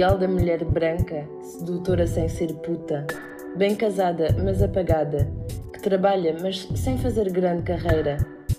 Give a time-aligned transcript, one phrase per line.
[0.00, 3.06] Ideal da mulher branca, sedutora sem ser puta,
[3.54, 5.30] bem casada, mas apagada,
[5.74, 8.16] que trabalha, mas sem fazer grande carreira,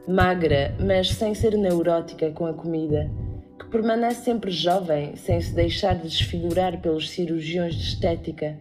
[0.07, 3.09] magra, mas sem ser neurótica com a comida,
[3.57, 8.55] que permanece sempre jovem, sem se deixar desfigurar pelos cirurgiões de estética,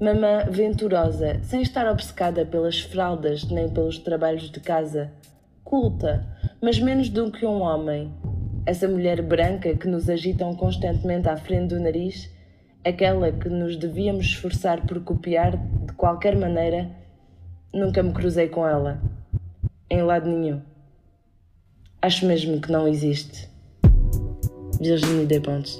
[0.00, 5.12] mamã venturosa, sem estar obcecada pelas fraldas nem pelos trabalhos de casa,
[5.62, 6.26] culta,
[6.60, 8.12] mas menos do que um homem.
[8.66, 12.30] Essa mulher branca que nos agitam constantemente à frente do nariz,
[12.82, 16.90] aquela que nos devíamos esforçar por copiar de qualquer maneira,
[17.74, 19.02] nunca me cruzei com ela.
[19.90, 20.62] Em lado nenhum.
[22.00, 23.50] Acho mesmo que não existe.
[24.80, 25.78] Virginie Despentes.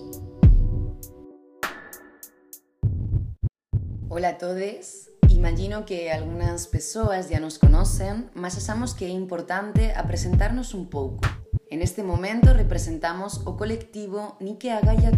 [4.11, 5.09] Hola a todos.
[5.31, 11.44] Imagino que algunas persoas ya nos conocen, mas achamos que é importante apresentarnos un pouco.
[11.71, 14.37] En este momento representamos o colectivo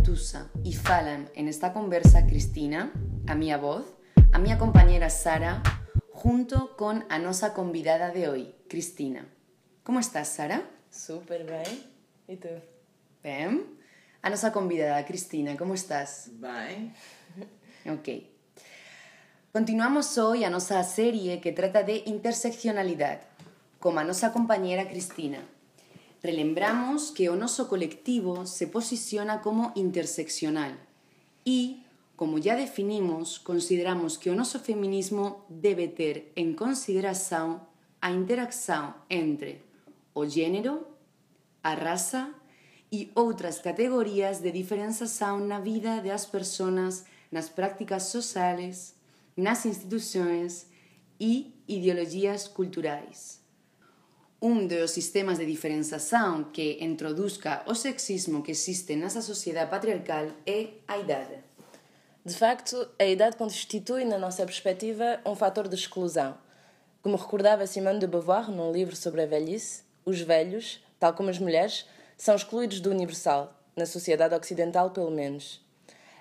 [0.05, 2.95] Tusa e falan en esta conversa Cristina,
[3.27, 3.85] a miña voz,
[4.33, 5.63] a miña compañera Sara,
[6.13, 9.27] junto con a nosa convidada de hoy, Cristina.
[9.83, 10.63] Como estás, Sara?
[10.89, 11.83] Super bem.
[12.31, 12.49] E tu?
[13.23, 13.67] Ben.
[14.23, 16.31] A nosa convidada, Cristina, como estás?
[16.39, 16.95] Bem.
[17.91, 18.09] Ok.
[19.53, 23.27] Continuamos hoy a nosa serie que trata de interseccionalidade,
[23.81, 25.43] como a nosa compañera Cristina.
[26.23, 30.75] Relembramos que o noso colectivo se posiciona como interseccional
[31.45, 31.85] e,
[32.17, 37.61] como ya definimos, consideramos que o noso feminismo debe ter en consideración
[38.01, 39.63] a interacción entre
[40.17, 40.89] o género,
[41.63, 42.33] a raza
[42.91, 48.95] e outras categorías de diferenciación na vida das persoas nas prácticas sociales,
[49.37, 50.71] nas instituições
[51.21, 53.46] e ideologias culturais.
[54.41, 60.77] Un dos sistemas de diferenciación que introduzca o sexismo que existe nessa sociedade patriarcal é
[60.87, 61.43] a idade.
[62.23, 66.37] De facto, a idade constitui, na nossa perspectiva, um fator de exclusão.
[67.01, 71.39] Como recordava Simone de Beauvoir num livro sobre a velhice, os velhos, tal como as
[71.39, 71.87] mulheres,
[72.19, 75.66] são excluídos do universal, na sociedade ocidental pelo menos.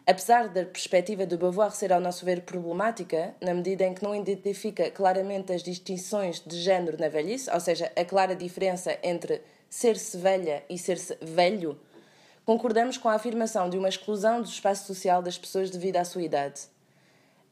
[0.07, 4.16] Apesar da perspectiva de Beauvoir ser, ao nosso ver, problemática, na medida em que não
[4.16, 10.15] identifica claramente as distinções de género na velhice, ou seja, a clara diferença entre ser-se
[10.15, 11.79] velha e ser-se velho,
[12.45, 16.21] concordamos com a afirmação de uma exclusão do espaço social das pessoas devido à sua
[16.21, 16.61] idade.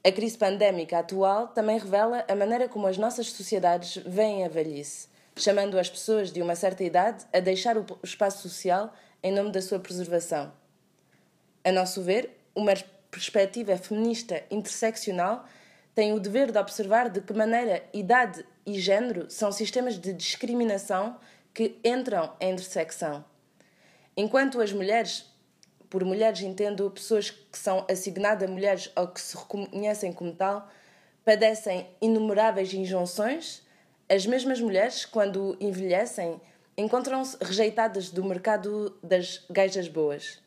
[0.03, 5.07] A crise pandémica atual também revela a maneira como as nossas sociedades veem a velhice,
[5.35, 8.93] chamando as pessoas de uma certa idade a deixar o espaço social
[9.23, 10.53] em nome da sua preservação.
[11.63, 12.73] A nosso ver, uma
[13.09, 15.45] perspectiva feminista interseccional
[15.93, 21.17] tem o dever de observar de que maneira idade e género são sistemas de discriminação
[21.53, 23.23] que entram em intersecção.
[24.17, 25.25] Enquanto as mulheres,
[25.89, 30.67] por mulheres entendo pessoas que são assignadas a mulheres ou que se reconhecem como tal,
[31.23, 33.61] padecem inumeráveis injunções,
[34.09, 36.41] as mesmas mulheres, quando envelhecem,
[36.77, 40.41] encontram-se rejeitadas do mercado das gajas boas.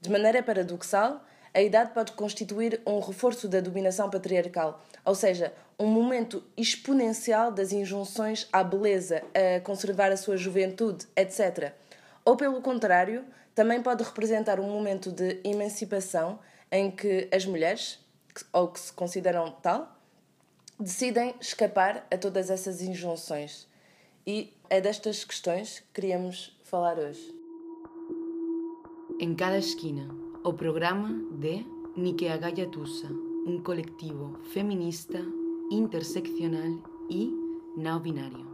[0.00, 5.86] De maneira paradoxal, a idade pode constituir um reforço da dominação patriarcal, ou seja, um
[5.86, 11.72] momento exponencial das injunções à beleza, a conservar a sua juventude, etc.
[12.24, 13.24] Ou, pelo contrário,
[13.54, 16.38] também pode representar um momento de emancipação
[16.70, 17.98] em que as mulheres,
[18.52, 19.96] ou que se consideram tal,
[20.78, 23.66] decidem escapar a todas essas injunções.
[24.26, 27.34] E é destas questões que queríamos falar hoje.
[29.18, 31.08] Em cada esquina, o programa
[31.38, 33.08] de Nikeagaya Tusa,
[33.46, 35.18] um coletivo feminista,
[35.70, 37.30] interseccional e
[37.76, 38.48] não binário.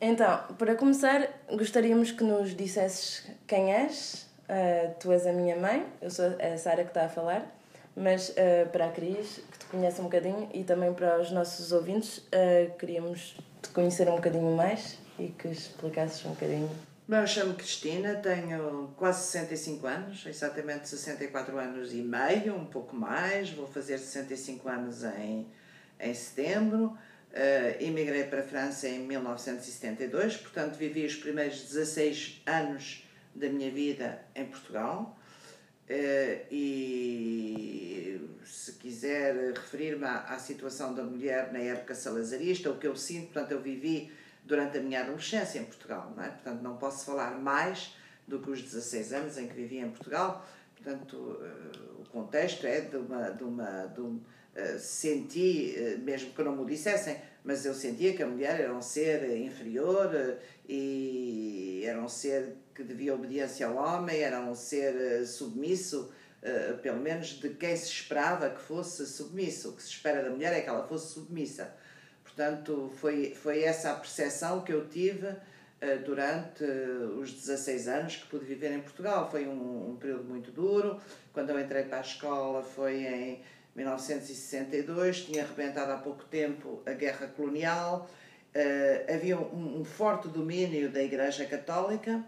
[0.00, 4.26] Então, para começar, gostaríamos que nos dissesses quem és.
[4.48, 7.52] Uh, tu és a minha mãe, eu sou a Sara que está a falar,
[7.96, 11.72] mas uh, para a Cris, que te conhece um bocadinho, e também para os nossos
[11.72, 16.70] ouvintes, uh, queríamos te conhecer um bocadinho mais e que explicasses um bocadinho
[17.08, 23.50] eu chamo Cristina, tenho quase 65 anos, exatamente 64 anos e meio, um pouco mais,
[23.50, 25.46] vou fazer 65 anos em,
[26.00, 26.98] em setembro.
[27.32, 33.04] Uh, emigrei para a França em 1972, portanto vivi os primeiros 16 anos
[33.34, 35.16] da minha vida em Portugal.
[35.88, 42.86] Uh, e se quiser referir-me à, à situação da mulher na época salazarista, o que
[42.86, 44.10] eu sinto, portanto, eu vivi
[44.46, 46.28] durante a minha adolescência em Portugal, não é?
[46.28, 47.94] Portanto, não posso falar mais
[48.26, 50.46] do que os 16 anos em que vivi em Portugal.
[50.74, 53.30] Portanto, uh, o contexto é de uma.
[53.30, 57.74] De uma de um, uh, senti, uh, mesmo que não me o dissessem, mas eu
[57.74, 60.10] sentia que a mulher era um ser inferior
[60.68, 66.12] e era um ser que devia obediência ao homem, era um ser submisso,
[66.82, 69.70] pelo menos de quem se esperava que fosse submisso.
[69.70, 71.72] O que se espera da mulher é que ela fosse submissa.
[72.36, 75.26] Portanto, foi, foi essa a percepção que eu tive
[75.80, 76.64] eh, durante
[77.18, 79.30] os 16 anos que pude viver em Portugal.
[79.30, 81.00] Foi um, um, período muito duro.
[81.32, 83.40] Quando eu entrei para a escola foi em
[83.74, 88.06] 1962, tinha arrebentado há pouco tempo a guerra colonial,
[88.54, 92.22] uh, havia um, um, forte domínio da Igreja Católica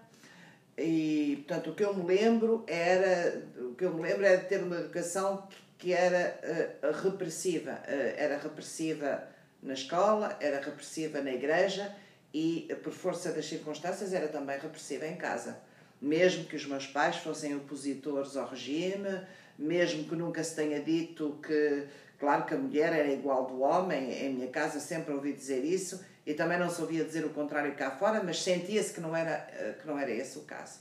[0.76, 4.46] e, portanto, o que eu me lembro era, o que eu me lembro era de
[4.46, 5.46] ter uma educação
[5.76, 6.38] que era
[6.82, 11.94] uh, repressiva, uh, era repressiva na escola, era repressiva na igreja
[12.32, 15.58] e, por força das circunstâncias, era também repressiva em casa.
[16.00, 19.20] Mesmo que os meus pais fossem opositores ao regime,
[19.58, 21.86] mesmo que nunca se tenha dito que,
[22.18, 26.04] claro, que a mulher era igual do homem, em minha casa sempre ouvi dizer isso,
[26.24, 29.74] e também não se ouvia dizer o contrário cá fora, mas sentia-se que, não era,
[29.80, 30.80] que não era esse o caso.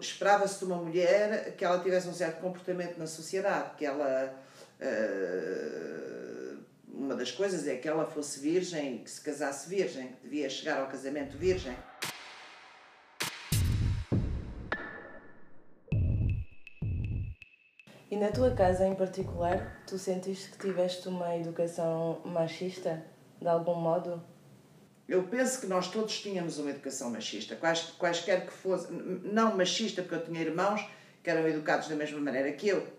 [0.00, 4.34] Esperava-se de uma mulher que ela tivesse um certo comportamento na sociedade, que ela.
[4.80, 6.37] Uh,
[6.98, 10.50] uma das coisas é que ela fosse virgem e que se casasse virgem, que devia
[10.50, 11.74] chegar ao casamento virgem.
[18.10, 23.04] E na tua casa em particular, tu sentiste que tiveste uma educação machista,
[23.40, 24.20] de algum modo?
[25.06, 30.02] Eu penso que nós todos tínhamos uma educação machista, quais, quaisquer que fosse, não machista,
[30.02, 30.84] porque eu tinha irmãos
[31.22, 32.97] que eram educados da mesma maneira que eu,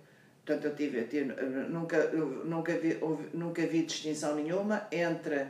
[0.49, 1.25] Portanto, eu tive, eu tive
[1.69, 2.97] nunca, eu nunca, vi,
[3.33, 5.45] nunca vi distinção nenhuma entre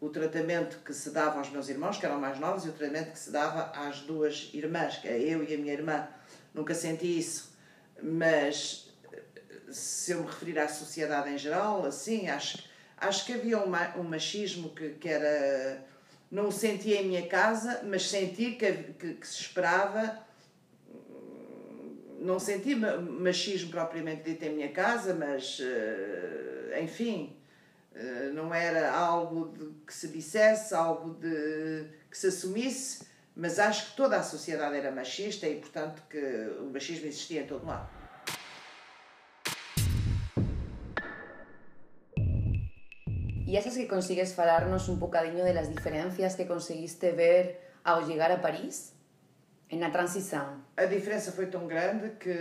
[0.00, 3.12] o tratamento que se dava aos meus irmãos, que eram mais novos, e o tratamento
[3.12, 6.08] que se dava às duas irmãs, que é eu e a minha irmã.
[6.54, 7.52] Nunca senti isso.
[8.02, 8.90] Mas
[9.70, 12.64] se eu me referir à sociedade em geral, assim, acho,
[12.96, 15.84] acho que havia um, machismo que, que era.
[16.30, 20.26] Não sentia em minha casa, mas senti que, que, que se esperava
[22.20, 27.36] não senti machismo propriamente dito em minha casa, mas eh, enfim,
[27.94, 33.90] eh, não era algo de, que se dissesse, algo de que se assumisse, mas acho
[33.90, 36.18] que toda a sociedade era machista e, portanto, que
[36.60, 37.88] o machismo existia em todo lado.
[43.46, 48.30] E achas que consigues falar-nos um bocadinho de las diferencias que conseguiste ver ao chegar
[48.30, 48.36] a
[49.68, 49.80] Paris?
[49.80, 50.62] na transição?
[50.76, 52.34] A diferença foi tão grande que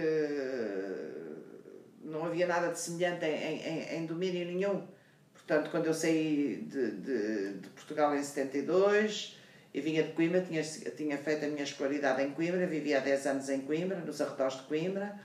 [2.02, 4.88] não havia nada de semelhante em, em, em domínio nenhum.
[5.34, 9.38] Portanto, quando eu saí de, de, de, Portugal em 72
[9.74, 13.28] e vinha de Coimbra, tinha, tinha feito a minha escolaridade em Coimbra, vivia há 10
[13.28, 15.20] anos em Coimbra, nos arredores de Coimbra.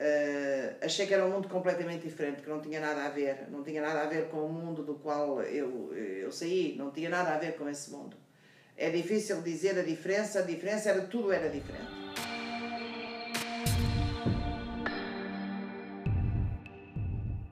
[0.00, 3.62] Uh, achei que era um mundo completamente diferente, que não tinha nada a ver, não
[3.62, 7.34] tinha nada a ver com o mundo do qual eu, eu saí, não tinha nada
[7.34, 8.16] a ver com esse mundo.
[8.76, 12.02] É difícil dizer a diferença, a diferença era tudo era diferente.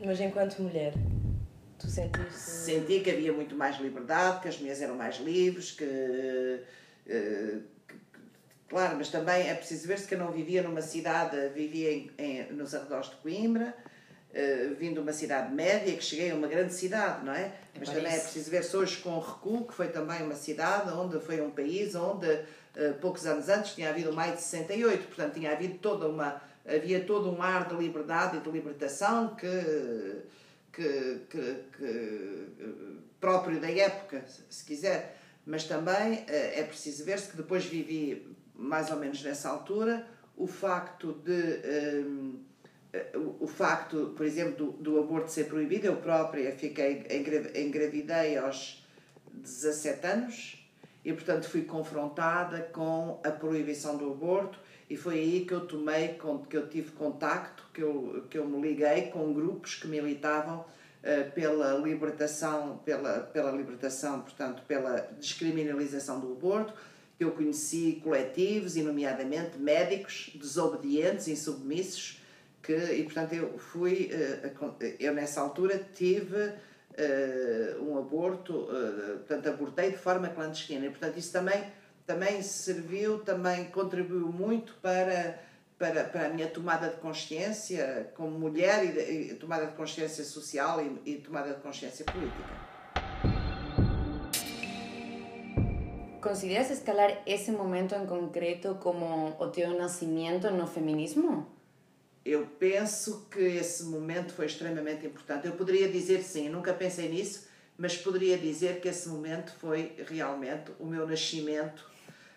[0.04, 0.94] Mas enquanto mulher,
[1.78, 2.32] tu sentiste.
[2.32, 5.84] Senti que havia muito mais liberdade, que as mulheres eram mais livres, que.
[5.84, 7.62] Uh,
[8.68, 12.52] claro, mas também é preciso ver-se que eu não vivia numa cidade, vivia em, em,
[12.52, 13.74] nos arredores de Coimbra,
[14.30, 17.52] uh, vindo de uma cidade média, que cheguei a uma grande cidade, não é?
[17.78, 21.18] Mas também é preciso ver-se hoje com o Recuo, que foi também uma cidade, onde
[21.20, 25.34] foi um país onde uh, poucos anos antes tinha havido o Maio de 68, portanto
[25.34, 30.22] tinha havido toda uma, havia todo um ar de liberdade e de libertação que,
[30.72, 32.48] que, que, que
[33.20, 35.18] próprio da época, se quiser.
[35.44, 40.06] Mas também uh, é preciso ver-se que depois vivi mais ou menos nessa altura
[40.36, 41.60] o facto de
[43.14, 47.06] o, o facto, por exemplo, do, do, aborto ser proibido, eu própria fiquei,
[47.54, 48.84] engravidei aos
[49.32, 50.68] 17 anos
[51.04, 56.18] e, portanto, fui confrontada com a proibição do aborto e foi aí que eu tomei,
[56.48, 61.30] que eu tive contacto, que eu, que eu me liguei com grupos que militavam uh,
[61.32, 66.74] pela libertação, pela, pela libertação, portanto, pela descriminalização do aborto,
[67.20, 72.19] eu conheci coletivos, e nomeadamente médicos desobedientes, insubmissos,
[72.62, 74.52] que, e portanto eu fui, eh,
[74.98, 76.52] eu nessa altura tive
[76.96, 81.64] eh, um aborto, eh, portanto abortei de forma clandestina e portanto isso também,
[82.06, 85.40] também serviu, também contribuiu muito para,
[85.78, 90.80] para, para a minha tomada de consciência como mulher e, e tomada de consciência social
[90.82, 92.70] e, e tomada de consciência política.
[96.20, 101.59] ¿Consideras escalar ese momento en concreto como o teu nascimento no feminismo?
[102.24, 105.46] Eu penso que esse momento foi extremamente importante.
[105.46, 107.48] Eu poderia dizer sim, nunca pensei nisso,
[107.78, 111.88] mas poderia dizer que esse momento foi realmente o meu nascimento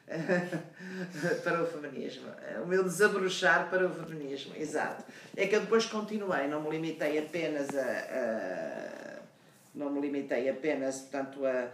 [1.43, 2.27] para o feminismo,
[2.63, 5.03] o meu desabrochar para o feminismo, exato.
[5.35, 9.19] É que eu depois continuei, não me limitei apenas a, a
[9.73, 11.69] não me limitei apenas, portanto, a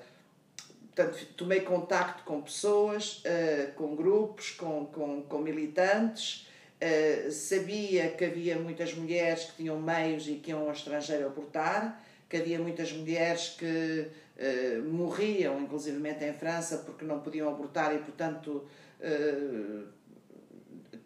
[0.96, 6.48] portanto, tomei contacto com pessoas, uh, com grupos, com, com, com militantes,
[6.82, 12.04] uh, sabia que havia muitas mulheres que tinham meios e que iam ao estrangeiro abortar,
[12.28, 14.08] que havia muitas mulheres que
[14.38, 18.66] uh, morriam, inclusivamente em França, porque não podiam abortar e, portanto,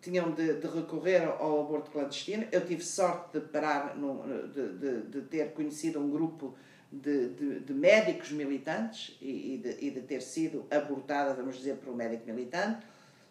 [0.01, 2.45] tinham de, de, recorrer ao aborto clandestino.
[2.51, 6.55] Eu tive sorte de parar, no, de, de, de ter conhecido um grupo
[6.93, 12.25] de, médicos militantes e, e, e de ter sido abortada, vamos dizer, por um médico
[12.27, 12.85] militante.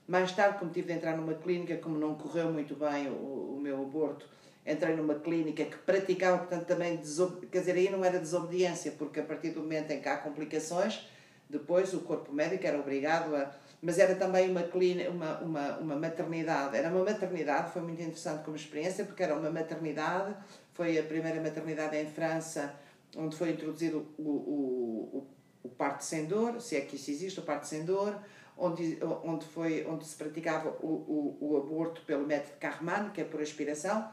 [0.07, 3.61] Mais tarde, como tive de entrar numa clínica, como não correu muito bem o, o
[3.61, 4.29] meu aborto,
[4.67, 7.01] entrei numa clínica que praticava, portanto, também,
[7.51, 11.07] quer dizer, aí não era desobediência, porque a partir do momento em que há complicações,
[11.49, 13.51] depois o corpo médico era obrigado a.
[13.81, 16.77] Mas era também uma, clínica, uma, uma, uma maternidade.
[16.77, 20.37] Era uma maternidade, foi muito interessante como experiência, porque era uma maternidade,
[20.73, 22.73] foi a primeira maternidade em França
[23.17, 24.27] onde foi introduzido o, o,
[25.13, 25.27] o,
[25.65, 28.19] o parto sem dor, se é que isso existe, o parto sem dor,
[28.57, 33.25] onde, onde, foi, onde se praticava o, o, o aborto pelo método Carman, que é
[33.25, 34.09] por aspiração,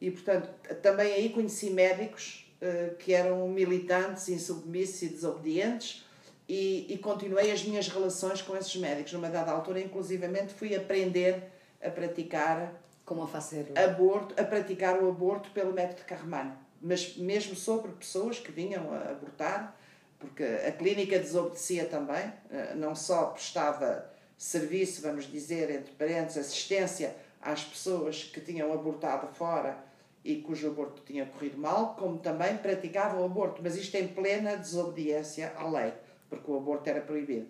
[0.00, 0.48] e portanto
[0.82, 6.04] também aí conheci médicos uh, que eram militantes, insubmissos e desobedientes,
[6.48, 9.12] e, e continuei as minhas relações com esses médicos.
[9.12, 11.42] Numa dada altura, inclusivamente, fui aprender
[11.82, 12.72] a praticar
[13.04, 18.38] como a fazer aborto, a praticar o aborto pelo método Carman mas mesmo sobre pessoas
[18.38, 19.76] que vinham a abortar,
[20.18, 27.14] porque a clínica desobedecia também, eh, não só prestava serviço, vamos dizer, entre parentes, assistência
[27.40, 29.78] às pessoas que tinham abortado fora
[30.24, 34.56] e cujo aborto tinha corrido mal, como também praticava o aborto, mas isto em plena
[34.56, 35.92] desobediência à lei,
[36.28, 37.46] porque o aborto era proibido.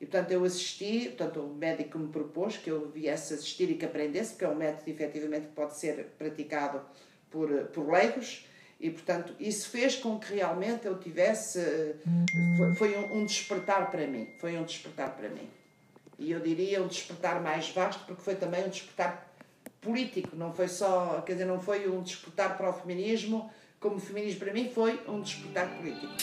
[0.00, 3.84] E portanto eu assisti, portanto o médico me propôs que eu viesse assistir e que
[3.84, 6.80] aprendesse, porque é um método efetivamente que pode ser praticado
[7.30, 8.46] por, por leigos,
[8.80, 11.96] e, portanto, isso fez com que realmente eu tivesse.
[12.56, 14.28] Foi, foi um, um, despertar para mim.
[14.38, 15.50] Foi um despertar para mim.
[16.16, 19.34] E eu diria um despertar mais vasto, porque foi também um despertar
[19.80, 20.36] político.
[20.36, 21.20] Não foi só.
[21.22, 25.00] Quer dizer, não foi um despertar para o feminismo, como o feminismo para mim foi
[25.08, 26.14] um despertar político.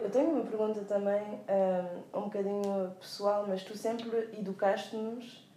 [0.00, 5.48] Eu tenho uma pergunta também, um, um bocadinho pessoal, mas tu sempre educaste-nos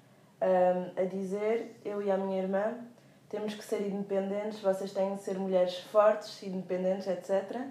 [0.41, 2.75] um, a dizer, eu e a minha irmã,
[3.31, 7.61] temos que ser independentes, vocês têm de ser mulheres fortes, independentes, etc.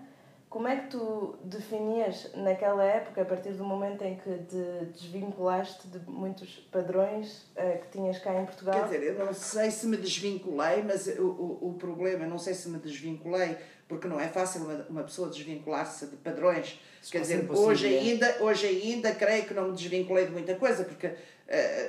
[0.49, 5.87] Como é que tu definias naquela época, a partir do momento em que te desvinculaste
[5.87, 8.88] de muitos padrões uh, que tinhas cá em Portugal?
[8.88, 12.55] Quer dizer, eu não sei se me desvinculei, mas o, o, o problema, não sei
[12.55, 16.81] se me desvinculei, porque não é fácil uma, uma pessoa desvincular-se de padrões.
[17.02, 20.85] Se Quer dizer, hoje ainda, hoje ainda creio que não me desvinculei de muita coisa,
[20.85, 21.12] porque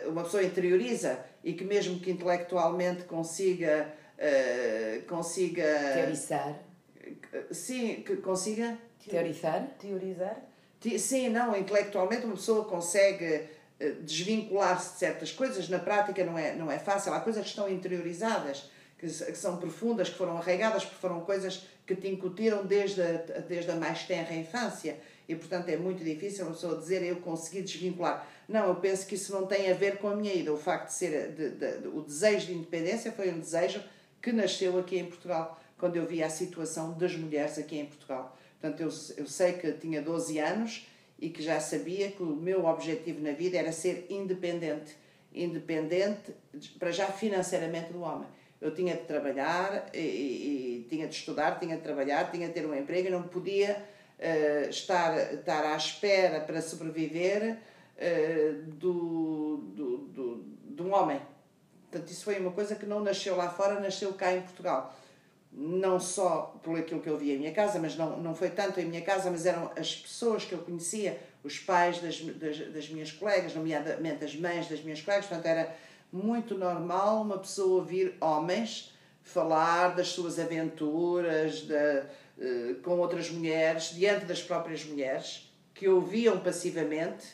[0.08, 5.64] uma pessoa interioriza e que mesmo que intelectualmente consiga uh, consiga
[5.94, 6.60] teorizar.
[7.52, 8.78] Sim que consiga?
[9.08, 9.68] Teorizar.
[9.80, 10.38] Teorizar?
[10.98, 13.48] Sim não intelectualmente uma pessoa consegue
[13.80, 15.70] eh, desvincular-se de certas coisas.
[15.70, 17.14] Na prática não é não é fácil.
[17.14, 21.68] Há coisas que estão interiorizadas que, que são profundas que foram arraigadas porque foram coisas
[21.86, 24.98] que te incutiram desde a, desde a mais tenra infância.
[25.28, 29.16] E portanto é muito difícil uma pessoa dizer eu consegui desvincular não, eu penso que
[29.16, 30.52] isso não tem a ver com a minha ida.
[30.52, 31.30] O facto de ser.
[31.30, 33.82] De, de, de, o desejo de independência foi um desejo
[34.22, 38.38] que nasceu aqui em Portugal, quando eu vi a situação das mulheres aqui em Portugal.
[38.60, 40.88] Portanto, eu, eu sei que tinha 12 anos
[41.20, 44.96] e que já sabia que o meu objetivo na vida era ser independente.
[45.34, 46.34] Independente,
[46.78, 48.28] para já financeiramente, do homem.
[48.60, 52.66] Eu tinha de trabalhar, e, e, tinha de estudar, tinha de trabalhar, tinha de ter
[52.66, 53.82] um emprego e não podia
[54.20, 57.58] uh, estar, estar à espera para sobreviver
[58.78, 60.46] do, do, do,
[60.76, 61.22] de um homem.
[61.90, 64.96] Portanto, isso foi uma coisa que não nasceu lá fora, nasceu cá em Portugal.
[65.52, 68.80] Não só por aquilo que eu via em minha casa, mas não, não foi tanto
[68.80, 72.90] em minha casa, mas eram as pessoas que eu conhecia, os pais das, das, das
[72.90, 75.26] minhas colegas, nomeadamente as mães das minhas colegas.
[75.26, 75.76] Portanto, era
[76.12, 78.94] muito normal uma pessoa ouvir homens
[79.24, 86.40] falar das suas aventuras de, uh, com outras mulheres, diante das próprias mulheres, que ouviam
[86.40, 87.28] passivamente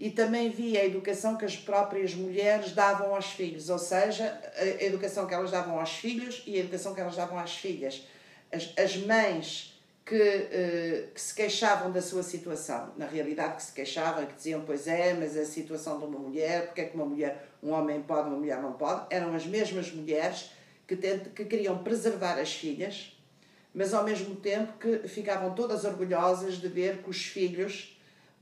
[0.00, 4.82] e também vi a educação que as próprias mulheres davam aos filhos, ou seja, a
[4.82, 8.08] educação que elas davam aos filhos e a educação que elas davam às filhas.
[8.50, 13.72] As, as mães que, uh, que se queixavam da sua situação, na realidade que se
[13.74, 17.04] queixavam, que diziam, pois é, mas a situação de uma mulher, porque é que uma
[17.04, 20.50] mulher, um homem pode, uma mulher não pode, eram as mesmas mulheres
[20.88, 23.14] que, tent, que queriam preservar as filhas,
[23.74, 27.99] mas ao mesmo tempo que ficavam todas orgulhosas de ver que os filhos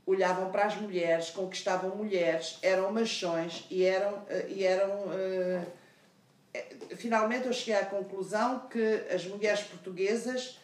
[0.09, 4.25] olhavam para as mulheres, conquistavam mulheres, eram machões e eram.
[4.29, 5.79] Eh, e eram uh,
[6.95, 10.57] finalmente eu cheguei à conclusão que as mulheres portuguesas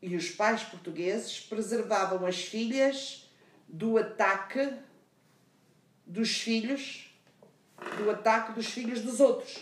[0.00, 3.30] e os pais portugueses preservavam as filhas
[3.68, 4.72] do ataque
[6.06, 7.14] dos filhos,
[7.98, 9.58] do ataque dos filhos dos outros.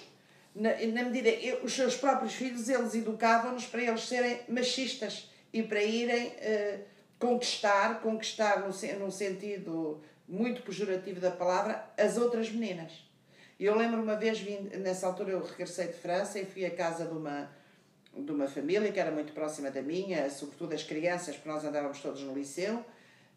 [0.54, 5.62] Na, na medida, eu, os seus próprios filhos, eles educavam-nos para eles serem machistas e
[5.62, 6.84] para irem uh,
[7.20, 13.04] conquistar, conquistar no, no sentido muito pejorativo da palavra, as outras meninas.
[13.58, 17.04] Eu lembro uma vez, vim, nessa altura eu regressei de França e fui à casa
[17.04, 17.50] de uma,
[18.16, 22.00] de uma família que era muito próxima da minha, sobretudo as crianças, porque nós andávamos
[22.00, 22.82] todos no liceu.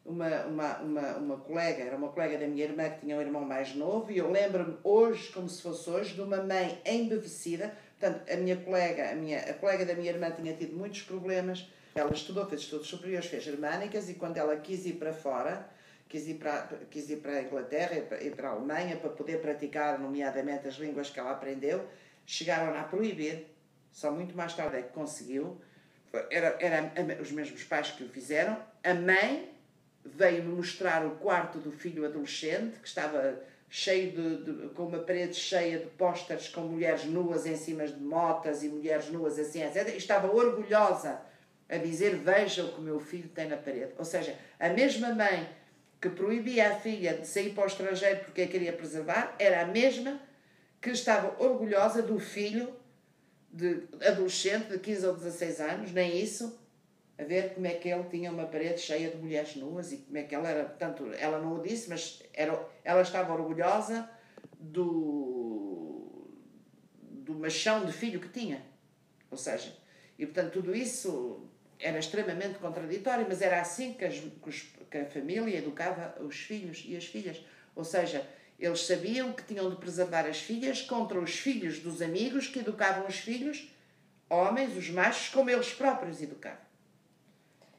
[0.05, 3.43] Uma, uma, uma, uma colega, era uma colega da minha irmã que tinha um irmão
[3.43, 7.73] mais novo, e eu lembro-me hoje, como se fosse hoje, de uma mãe embevecida.
[7.99, 11.67] Portanto, a minha colega, a, minha, a colega da minha irmã tinha tido muitos problemas
[11.95, 15.69] ela estudou, fez estudos superiores, fez germânicas e quando ela quis ir para fora,
[16.09, 19.99] quis ir para, quis ir para a Inglaterra e para, a Alemanha para poder praticar,
[19.99, 21.87] nomeadamente, as línguas que ela aprendeu,
[22.25, 23.47] chegaram a proibir,
[23.91, 25.61] só muito mais tarde é que conseguiu.
[26.31, 28.57] Era, era os mesmos pais que o fizeram.
[28.83, 29.51] A mãe
[30.03, 35.33] veio-me mostrar o quarto do filho adolescente, que estava cheio de, de, com uma parede
[35.35, 39.89] cheia de pósteres com mulheres nuas em cima de motas e mulheres nuas assim, etc.
[39.89, 41.19] E estava orgulhosa
[41.69, 43.93] a dizer: Veja o que meu filho tem na parede.
[43.97, 45.49] Ou seja, a mesma mãe
[46.01, 49.65] que proibia a filha de sair para o estrangeiro porque a queria preservar era a
[49.65, 50.19] mesma
[50.81, 52.75] que estava orgulhosa do filho
[53.49, 56.59] de adolescente de 15 ou 16 anos, nem isso,
[57.17, 60.17] a ver como é que ele tinha uma parede cheia de mulheres nuas e como
[60.17, 60.65] é que ela era.
[60.65, 64.09] Portanto, ela não o disse, mas era, ela estava orgulhosa
[64.59, 66.27] do,
[66.99, 68.61] do machão de filho que tinha.
[69.31, 69.73] Ou seja,
[70.17, 74.21] e portanto, tudo isso era extremamente contraditório, mas era assim que, as,
[74.89, 77.43] que a família educava os filhos e as filhas.
[77.75, 78.27] Ou seja,
[78.59, 83.07] eles sabiam que tinham de preservar as filhas contra os filhos dos amigos que educavam
[83.07, 83.69] os filhos,
[84.29, 86.63] homens, os machos, como eles próprios educavam.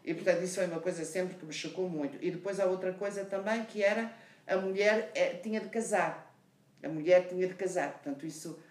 [0.04, 2.18] E portanto, isso foi uma coisa sempre que me chocou muito.
[2.20, 4.12] E depois há outra coisa também que era
[4.46, 6.35] a mulher é, tinha de casar.
[6.83, 7.92] A mulher tinha de casar.
[7.92, 8.62] Portanto, isso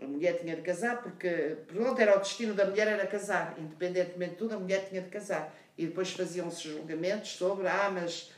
[0.00, 4.32] a mulher tinha de casar porque, pronto, era o destino da mulher era casar, independentemente
[4.32, 5.54] de tudo, a mulher tinha de casar.
[5.76, 8.32] E depois faziam-se julgamentos sobre, ah, mas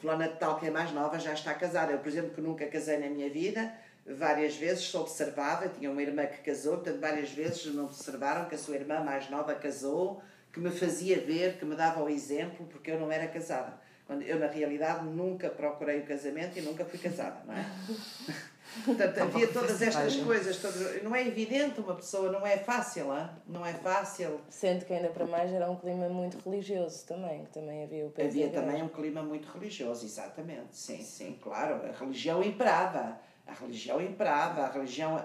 [0.00, 1.92] fulana de tal que é mais nova já está casada.
[1.92, 3.74] Eu, por exemplo, que nunca casei na minha vida,
[4.06, 8.54] várias vezes sou observada, tinha uma irmã que casou, portanto, várias vezes me observaram que
[8.54, 10.22] a sua irmã mais nova casou,
[10.52, 13.82] que me fazia ver, que me dava o exemplo, porque eu não era casada.
[14.06, 17.64] Quando eu, na realidade, nunca procurei o casamento e nunca fui casada, não é?
[18.84, 20.56] Portanto, havia todas estas coisas.
[20.56, 23.28] Todas, não é evidente uma pessoa, não é fácil, hein?
[23.46, 24.40] não é fácil.
[24.48, 28.10] Sendo que ainda para mais era um clima muito religioso também, que também havia o
[28.10, 30.76] peso Havia também um clima muito religioso, exatamente.
[30.76, 31.80] Sim, sim, claro.
[31.86, 33.18] A religião imperava.
[33.46, 34.62] A religião imperava.
[34.62, 35.18] A religião.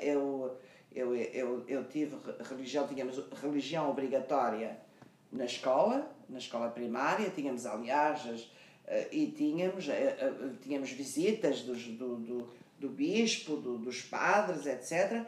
[0.00, 0.58] Eu,
[0.94, 2.16] eu, eu, eu tive
[2.48, 4.78] religião, tínhamos religião obrigatória
[5.32, 8.26] na escola, na escola primária, tínhamos aliás.
[8.26, 8.54] As,
[9.10, 9.86] e tínhamos,
[10.60, 15.26] tínhamos visitas dos, do, do do bispo, do, dos padres, etc.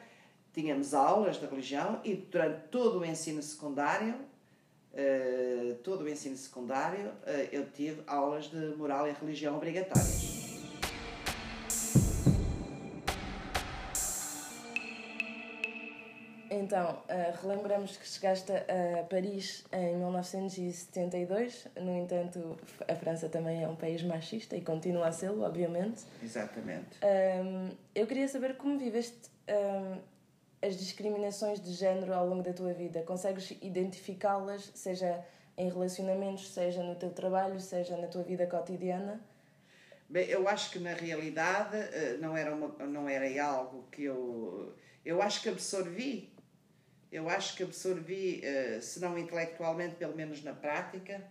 [0.52, 4.14] Tínhamos aulas de religião e durante todo o ensino secundário,
[4.92, 10.45] uh, todo o ensino secundário, uh, eu tive aulas de moral e religião obrigatórias.
[16.58, 22.56] Então, uh, relembramos que chegaste a Paris em 1972, no entanto,
[22.88, 26.04] a França também é um país machista e continua a ser, obviamente.
[26.22, 26.98] Exatamente.
[27.02, 29.98] Um, eu queria saber como viveste um,
[30.66, 33.02] as discriminações de género ao longo da tua vida.
[33.02, 35.24] Consegues identificá-las, seja
[35.56, 39.20] em relacionamentos, seja no teu trabalho, seja na tua vida cotidiana?
[40.08, 44.74] Bem, eu acho que na realidade eh, não era, uma, não era algo que eu.
[45.04, 46.36] Eu acho que absorvi
[47.10, 51.22] eu acho que absorvi, eh, se não intelectualmente, pelo menos na prática,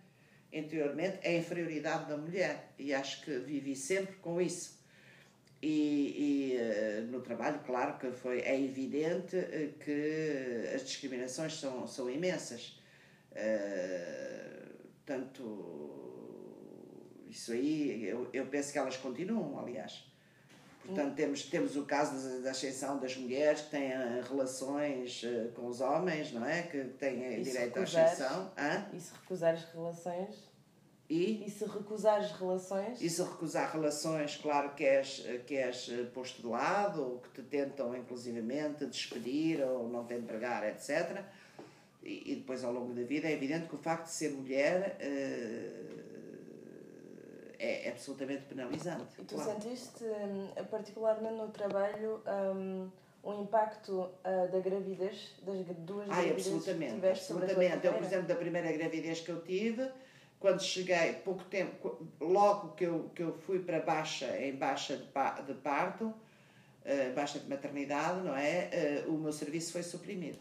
[0.52, 2.72] interiormente, a inferioridade da mulher.
[2.78, 4.76] E acho que vivi sempre com isso.
[5.62, 11.86] E, e eh, no trabalho, claro que foi, é evidente eh, que as discriminações são,
[11.86, 12.80] são imensas.
[15.04, 16.06] Tanto
[17.28, 20.04] isso aí, eu, eu penso que elas continuam, aliás.
[20.86, 25.66] Portanto, temos, temos o caso da ascensão das mulheres que têm eh, relações eh, com
[25.66, 26.62] os homens, não é?
[26.62, 28.52] Que têm direito à ascensão.
[28.56, 28.86] Hã?
[28.92, 30.46] E se recusar as relações?
[31.08, 36.04] E, E se recusares relações, e se recusar relações, claro que és, que és eh,
[36.12, 41.22] posto de lado, ou que te tentam inclusivamente despedir ou não te empregar, etc.
[42.02, 44.96] E, e depois ao longo da vida é evidente que o facto de ser mulher
[44.98, 46.05] eh,
[47.58, 49.06] é absolutamente penalizante.
[49.18, 49.50] e tu claro.
[49.60, 52.22] sentiste, hum, particularmente no trabalho,
[52.54, 52.90] hum,
[53.24, 57.86] um impacto ah, da gravidez, das duas Ai, gravidezes que absolutamente, tiveste a tua absolutamente.
[57.86, 59.90] Eu, por exemplo, da primeira gravidez que eu tive,
[60.38, 65.04] quando cheguei, pouco tempo, logo que eu, que eu fui para baixa, em baixa de,
[65.06, 66.14] pa- de parto,
[66.84, 68.68] eh, baixa de maternidade, não é?
[68.72, 70.38] Eh, o meu serviço foi suprimido.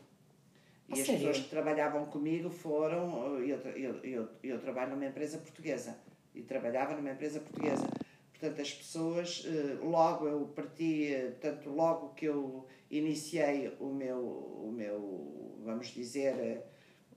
[0.87, 1.21] E A as sério?
[1.25, 3.39] pessoas que trabalhavam comigo foram.
[3.39, 5.97] Eu, eu, eu, eu trabalho numa empresa portuguesa
[6.35, 7.87] e trabalhava numa empresa portuguesa.
[8.31, 14.19] Portanto, as pessoas, eh, logo eu parti, eh, portanto, logo que eu iniciei o meu,
[14.19, 16.61] o meu vamos dizer, eh,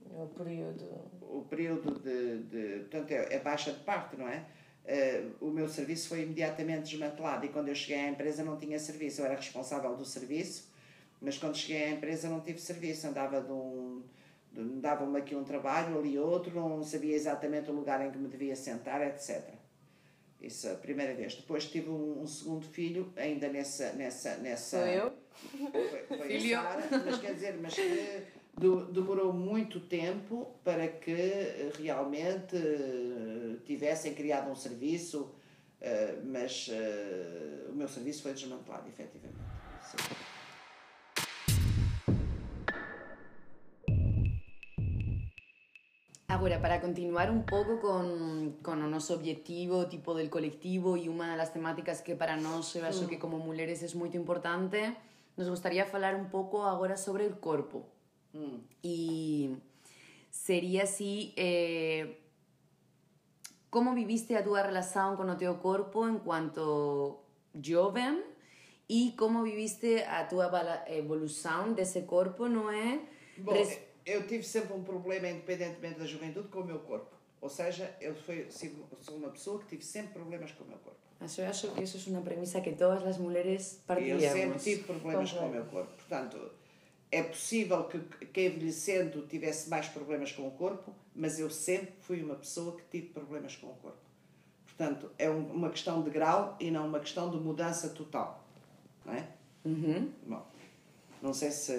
[0.09, 0.85] O período.
[1.21, 4.45] o período de, de portanto, é, é baixa de parto, não é?
[5.39, 9.21] O meu serviço foi imediatamente desmantelado e quando eu cheguei à empresa não tinha serviço,
[9.21, 10.67] eu era responsável do serviço,
[11.21, 13.78] mas quando cheguei à empresa não tive serviço, andava de um
[14.79, 18.55] dava-me aqui um trabalho, ali outro, não sabia exatamente o lugar em que me devia
[18.55, 19.53] sentar, etc.
[20.41, 21.35] Isso a primeira vez.
[21.35, 25.13] Depois tive um, um segundo filho, ainda nessa nessa nessa Sou eu?
[25.71, 28.21] foi, foi Sara, mas quer dizer, mas que
[28.57, 35.33] do- demorou muito tempo para que eh, realmente eh, tivessem criado um serviço,
[35.81, 36.69] eh, mas
[37.69, 39.37] o meu serviço foi desmantelado, efetivamente.
[39.83, 39.97] Sim.
[46.29, 51.33] Agora, para continuar un pouco con, con o noso objetivo, tipo del colectivo e unha
[51.33, 54.93] das temáticas que para nós, eu acho que como mulleres é moito importante,
[55.33, 57.89] nos gustaría falar un pouco agora sobre o corpo.
[58.85, 59.57] E
[60.29, 62.21] sería así, eh,
[63.73, 67.25] como viviste a túa relación con o teu corpo en cuanto
[67.57, 68.21] joven
[68.85, 70.53] e como viviste a túa
[70.93, 73.01] evolución dese corpo, non é?
[73.41, 77.11] Bom, Res- eu tive sempre um problema, independentemente da juventude, com o meu corpo.
[77.41, 78.47] Ou seja, eu fui,
[79.01, 80.99] sou uma pessoa que tive sempre problemas com o meu corpo.
[81.21, 84.23] Acho, acho que eso es una premisa que todas las mujeres Eu partilhamos.
[84.31, 85.91] sempre tive problemas com o meu corpo.
[85.97, 86.37] Portanto,
[87.11, 92.21] é possível que quem envelhecendo tivesse mais problemas com o corpo, mas eu sempre fui
[92.23, 93.97] uma pessoa que tive problemas com o corpo.
[94.65, 98.45] Portanto, é um- uma questão de grau e não uma questão de mudança total.
[99.05, 99.27] Não é?
[99.65, 100.09] Uhum.
[100.25, 100.45] Bom,
[101.21, 101.73] não sei se,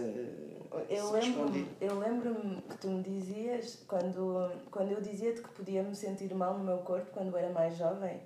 [0.90, 6.33] Eu lembro-me lembro que tu me dizias, quando, quando eu dizia-te que podia me sentir
[6.35, 8.20] mal no meu corpo quando era mais jovem,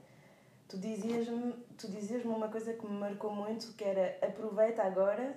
[0.68, 5.34] tu dizias-me tu dizias uma coisa que me marcou muito, que era aproveita agora,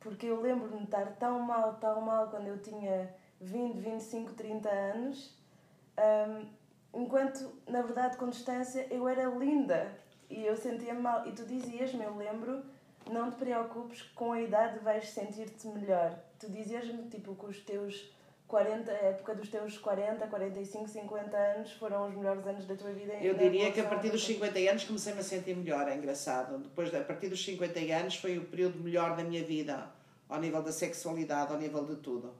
[0.00, 4.68] porque eu lembro-me de estar tão mal, tão mal quando eu tinha 20, 25, 30
[4.68, 5.34] anos,
[5.98, 6.46] hum,
[6.94, 9.90] enquanto, na verdade, com distância, eu era linda
[10.28, 11.26] e eu sentia-me mal.
[11.26, 12.62] E tu dizias-me, eu lembro,
[13.12, 16.18] não te preocupes, com a idade vais sentir-te melhor.
[16.38, 18.10] Tu dizias-me, tipo, que os teus
[18.48, 22.92] 40, a época dos teus 40, 45, 50 anos foram os melhores anos da tua
[22.92, 23.12] vida.
[23.14, 25.94] Eu diria que a partir dos da tua- 50 anos comecei-me a sentir melhor, é
[25.94, 26.58] engraçado.
[26.58, 29.88] Depois, a partir dos 50 anos foi o período melhor da minha vida,
[30.28, 32.34] ao nível da sexualidade, ao nível de tudo.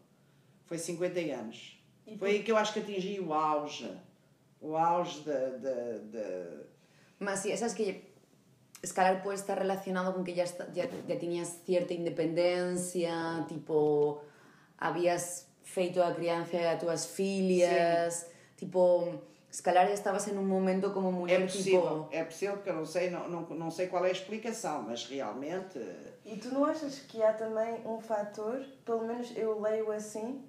[0.66, 1.80] Foi 50 anos.
[2.06, 3.90] E Foi aí que eu acho que atingi o auge.
[4.60, 5.48] O auge da.
[5.58, 6.60] da...
[7.20, 8.09] Mas si, esas que
[8.82, 14.22] escalar puede estar relacionado con que ya, está- ya, ya tenías cierta independencia, tipo,
[14.78, 21.08] habías feito a crianza a túas filhas, tipo, escalar ya estabas en un momento como
[21.08, 22.08] É muller, possível, tipo...
[22.12, 25.04] é possível porque eu não sei, não, não, não sei qual é a explicação, mas
[25.06, 25.78] realmente.
[26.24, 30.44] E tu não achas que há também um fator, pelo menos eu leio assim,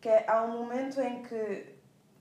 [0.00, 1.74] que é, há um momento em que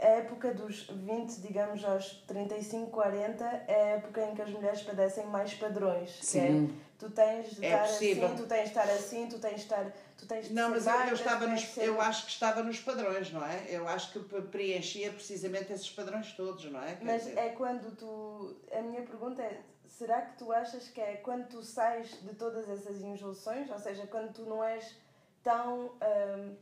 [0.04, 4.82] a época dos 20, digamos, aos 35, 40, é a época em que as mulheres
[4.82, 6.12] padecem mais padrões.
[6.18, 6.70] que Sim.
[6.78, 8.26] é, tu tens de É estar possível.
[8.28, 9.92] assim, tu tens de estar assim, tu tens de estar.
[10.18, 12.64] Tu tens de Não, mas eu, eu estava tens nos, ser- eu acho que estava
[12.64, 13.66] nos padrões, não é?
[13.70, 16.96] Eu acho que pre- preenchia precisamente esses padrões todos, não é?
[16.96, 18.56] Quer Mas dizer, é quando tu.
[18.72, 22.70] A minha pergunta é: será que tu achas que é quando tu sais de todas
[22.70, 23.70] essas injunções?
[23.70, 24.96] Ou seja, quando tu não és
[25.44, 25.92] tão.
[26.02, 26.56] hum,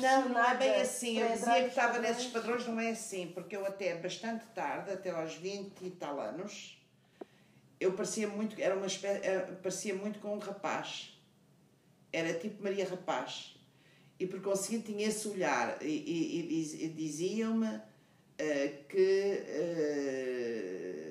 [0.00, 1.18] Não, não é bem assim.
[1.18, 2.16] Eu dizia que estava padrões?
[2.16, 6.20] nesses padrões, não é assim, porque eu até bastante tarde, até aos 20 e tal
[6.20, 6.78] anos,
[7.80, 11.10] eu parecia muito, era uma espé- era- parecia muito com um rapaz.
[12.12, 13.54] Era tipo Maria Rapaz.
[14.20, 15.76] E por conseguinte tinha esse olhar.
[15.82, 17.80] E, e- e diz- diziam-me
[18.38, 21.03] eh, que, eh,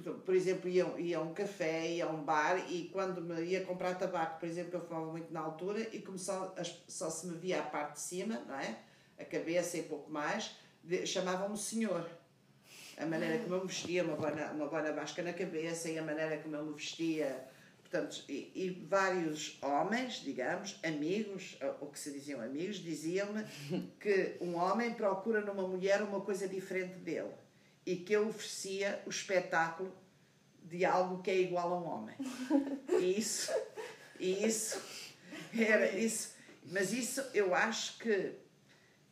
[0.00, 3.64] por- exemplo, ia, ia a um café, ia a um bar e quando me ia
[3.64, 7.36] comprar tabaco, por exemplo, eu fumava muito na altura e começou, as- só se me
[7.36, 8.78] via a parte de cima, não é?
[9.18, 10.56] A cabeça e pouco mais,
[11.04, 12.08] chamavam-me senhor.
[12.96, 16.02] A maneira como eu me vestia, uma boa, uma boa basca na cabeça e a
[16.02, 17.46] maneira como eu me vestia.
[17.82, 23.44] Portanto, e, e vários homens, digamos, amigos, ou que se diziam amigos, diziam-me
[24.00, 27.30] que um homem procura numa mulher uma coisa diferente dele
[27.84, 29.92] e que eu oferecia o espetáculo
[30.62, 32.16] de algo que é igual a um homem.
[33.00, 33.52] E isso,
[34.18, 34.80] e isso
[35.56, 36.34] era isso.
[36.64, 38.34] Mas isso eu acho que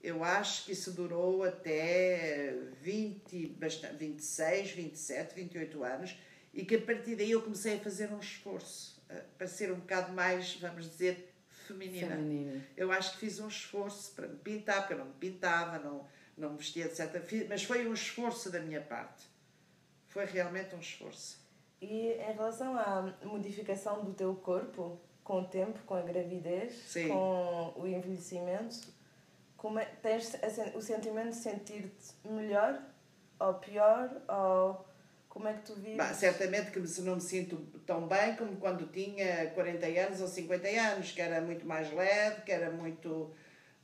[0.03, 3.57] eu acho que isso durou até 20,
[3.99, 6.17] 26, 27, 28 anos
[6.55, 9.01] e que a partir daí eu comecei a fazer um esforço
[9.37, 11.35] para ser um bocado mais, vamos dizer,
[11.67, 12.17] feminina.
[12.17, 12.67] feminina.
[12.77, 16.07] Eu acho que fiz um esforço para me pintar, porque eu não me pintava, não,
[16.41, 17.23] não vestia, etc.
[17.49, 19.29] Mas foi um esforço da minha parte.
[20.09, 21.39] Foi realmente um esforço.
[21.81, 27.09] E em relação à modificação do teu corpo, com o tempo, com a gravidez, Sim.
[27.09, 28.89] com o envelhecimento,
[29.57, 30.37] como é, tens
[30.75, 32.83] o sentimento de sentir-te melhor
[33.39, 34.85] ou pior ou
[35.31, 35.97] como é que tu vives?
[35.97, 40.69] Bah, certamente que não me sinto tão bem como quando tinha 40 anos ou 50
[40.69, 43.33] anos, que era muito mais leve, que era muito.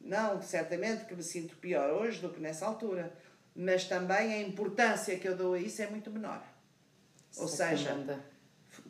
[0.07, 3.13] Não, certamente que me sinto pior hoje do que nessa altura.
[3.55, 6.43] Mas também a importância que eu dou a isso é muito menor.
[7.37, 8.21] Ou seja,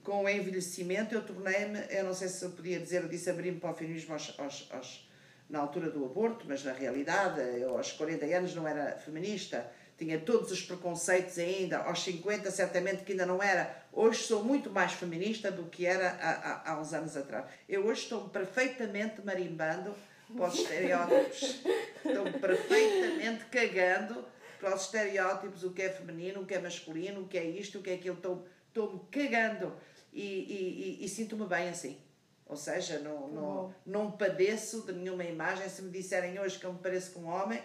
[0.03, 3.59] com o envelhecimento eu tornei-me, eu não sei se eu podia dizer, eu disse abrir-me
[3.59, 5.09] para o feminismo aos, aos, aos,
[5.49, 10.19] na altura do aborto, mas na realidade eu aos 40 anos não era feminista, tinha
[10.19, 13.85] todos os preconceitos ainda, aos 50 certamente que ainda não era.
[13.93, 17.47] Hoje sou muito mais feminista do que era há, há, há uns anos atrás.
[17.69, 19.95] Eu hoje estou perfeitamente marimbando
[20.35, 21.63] para os estereótipos,
[22.05, 24.25] estou perfeitamente cagando
[24.59, 27.79] para os estereótipos, o que é feminino, o que é masculino, o que é isto,
[27.79, 29.73] o que é aquilo, estou estou-me cagando
[30.13, 31.99] e, e, e, e sinto-me bem assim.
[32.45, 35.69] Ou seja, não, não, não padeço de nenhuma imagem.
[35.69, 37.61] Se me disserem hoje que eu me pareço com um homem,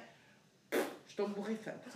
[1.08, 1.82] estou-me borrifando.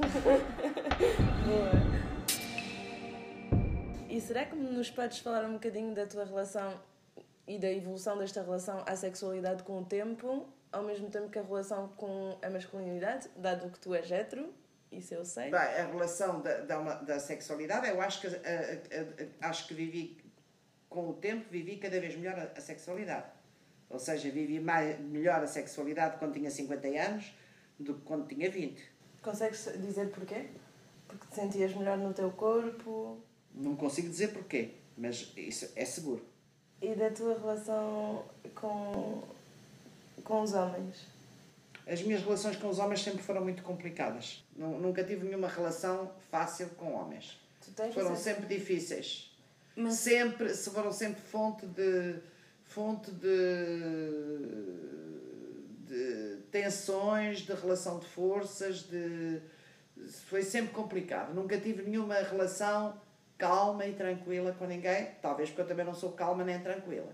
[4.07, 6.79] E será que nos podes falar um bocadinho da tua relação
[7.47, 11.43] e da evolução desta relação à sexualidade com o tempo, ao mesmo tempo que a
[11.43, 14.53] relação com a masculinidade, dado que tu és hetero?
[14.91, 15.51] Isso eu sei.
[15.51, 19.73] Bem, a relação da, da, da sexualidade, eu acho que, a, a, a, acho que
[19.73, 20.17] vivi,
[20.89, 23.27] com o tempo, vivi cada vez melhor a, sexualidade.
[23.89, 27.33] Ou seja, vivi mais, melhor a sexualidade quando tinha 50 anos
[27.79, 28.81] do que quando tinha 20.
[29.21, 30.47] Consegues dizer porquê?
[31.07, 33.19] Porque te sentias melhor no teu corpo?
[33.53, 36.25] Não consigo dizer porquê, mas isso é seguro.
[36.81, 39.23] E da tua relação com,
[40.23, 41.07] com os homens?
[41.87, 44.43] As minhas relações com os homens sempre foram muito complicadas.
[44.55, 47.39] Nunca tive nenhuma relação fácil com homens.
[47.93, 49.31] foram sempre difíceis.
[49.75, 49.95] Mas...
[49.95, 52.15] Sempre, foram sempre fonte de
[52.65, 53.29] fonte de,
[55.87, 59.41] de tensões, de relação de forças, de
[60.27, 61.33] foi sempre complicado.
[61.33, 62.99] Nunca tive nenhuma relação
[63.37, 67.13] calma e tranquila com ninguém, talvez porque eu também não sou calma nem tranquila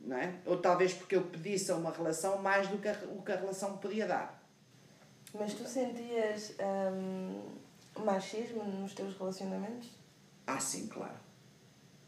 [0.00, 0.34] não é?
[0.44, 3.36] Ou talvez porque eu pedisse a uma relação mais do que a, o que a
[3.36, 4.42] relação podia dar.
[5.34, 7.42] Mas tu sentias hum,
[8.04, 9.90] machismo nos teus relacionamentos?
[10.46, 11.26] Ah, sim, claro.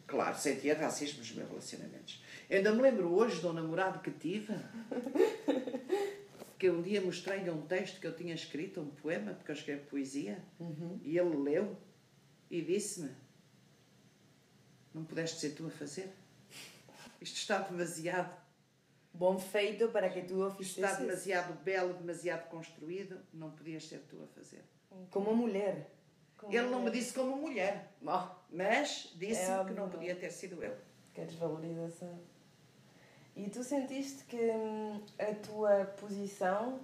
[0.06, 2.24] Claro, sentia racismo nos meus relacionamentos.
[2.48, 4.54] Eu ainda me lembro hoje de um namorado que tive,
[6.58, 9.84] que um dia mostrei-lhe um texto que eu tinha escrito, um poema, porque eu escrevo
[9.86, 10.98] poesia, uhum.
[11.02, 11.76] e ele leu
[12.50, 13.10] e disse-me:
[14.94, 16.12] Não pudeste ser tu a fazer?
[17.20, 18.34] Isto está demasiado.
[19.12, 20.80] Bom feito para que tu o fizesse.
[20.80, 24.64] Está demasiado belo, demasiado construído, não podias ser tu a fazer.
[25.10, 25.90] Como mulher.
[26.36, 30.62] Como Ele não me disse como mulher, mas disse é que não podia ter sido
[30.62, 30.76] eu.
[31.12, 32.20] Que desvalorização.
[33.34, 36.80] E tu sentiste que hum, a tua posição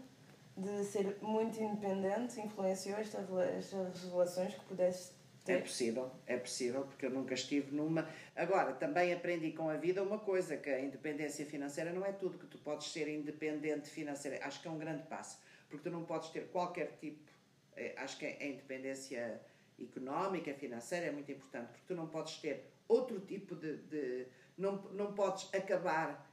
[0.56, 5.12] de ser muito independente influenciou estas relações que pudeste
[5.46, 8.09] é possível, é possível, porque eu nunca estive numa.
[8.35, 12.38] Agora, também aprendi com a vida uma coisa: que a independência financeira não é tudo,
[12.38, 14.38] que tu podes ser independente financeira.
[14.42, 17.30] Acho que é um grande passo, porque tu não podes ter qualquer tipo.
[17.76, 19.38] É, acho que a independência
[19.78, 23.76] económica, financeira é muito importante, porque tu não podes ter outro tipo de.
[23.76, 24.26] de
[24.57, 26.26] não, não podes acabar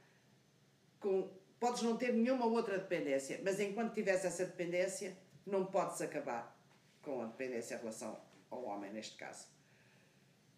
[0.98, 1.28] com.
[1.60, 6.56] Podes não ter nenhuma outra dependência, mas enquanto tivesse essa dependência, não podes acabar
[7.02, 9.46] com a dependência em relação ao homem neste caso.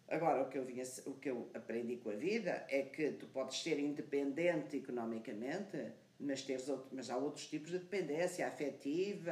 [0.07, 3.25] Agora, o que, eu vinha, o que eu aprendi com a vida é que tu
[3.27, 9.31] podes ser independente economicamente, mas, teres outro, mas há outros tipos de dependência afetiva,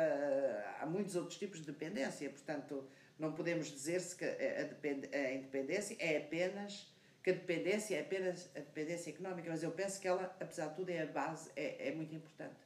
[0.79, 2.27] há muitos outros tipos de dependência.
[2.29, 2.87] Portanto,
[3.19, 6.91] não podemos dizer-se que a, depend, a independência é apenas
[7.23, 10.75] que a dependência é apenas a dependência económica, mas eu penso que ela, apesar de
[10.75, 12.59] tudo, é a base, é, é muito importante.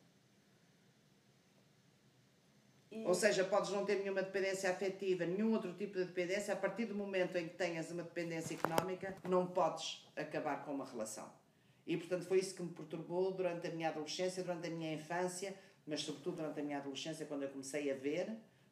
[2.91, 3.05] E...
[3.05, 6.86] Ou seja, podes não ter nenhuma dependência afetiva, nenhum outro tipo de dependência, a partir
[6.86, 11.30] do momento em que tenhas uma dependência económica, não podes acabar com uma relação.
[11.86, 15.56] E portanto foi isso que me perturbou durante a minha adolescência, durante a minha infância,
[15.86, 18.30] mas sobretudo durante a minha adolescência, quando eu comecei a ver,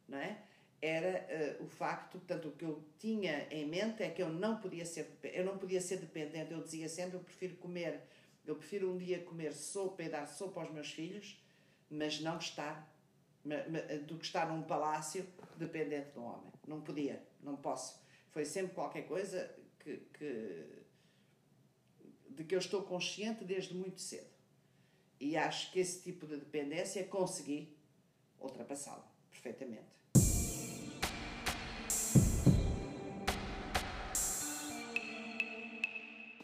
[0.08, 0.38] não é?
[0.80, 4.58] era uh, o facto, portanto, o que eu tinha em mente é que eu não
[4.58, 6.52] podia ser, eu não podia ser dependente.
[6.52, 8.02] Eu dizia sempre, eu prefiro comer,
[8.46, 11.42] eu prefiro um dia comer sopa e dar sopa aos meus filhos,
[11.90, 12.94] mas não estar
[14.06, 16.52] do que estar num palácio dependente de um homem.
[16.66, 18.00] Não podia, não posso.
[18.30, 20.84] Foi sempre qualquer coisa que, que
[22.30, 24.28] de que eu estou consciente desde muito cedo.
[25.18, 27.74] E acho que esse tipo de dependência consegui
[28.38, 29.96] ultrapassá-la perfeitamente.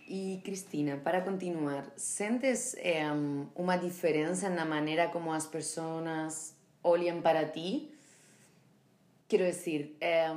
[0.08, 3.06] E Cristina, para continuar, sentes eh,
[3.54, 7.90] uma diferença na maneira como as pessoas olham para ti?
[9.28, 10.28] Quero dizer, eh,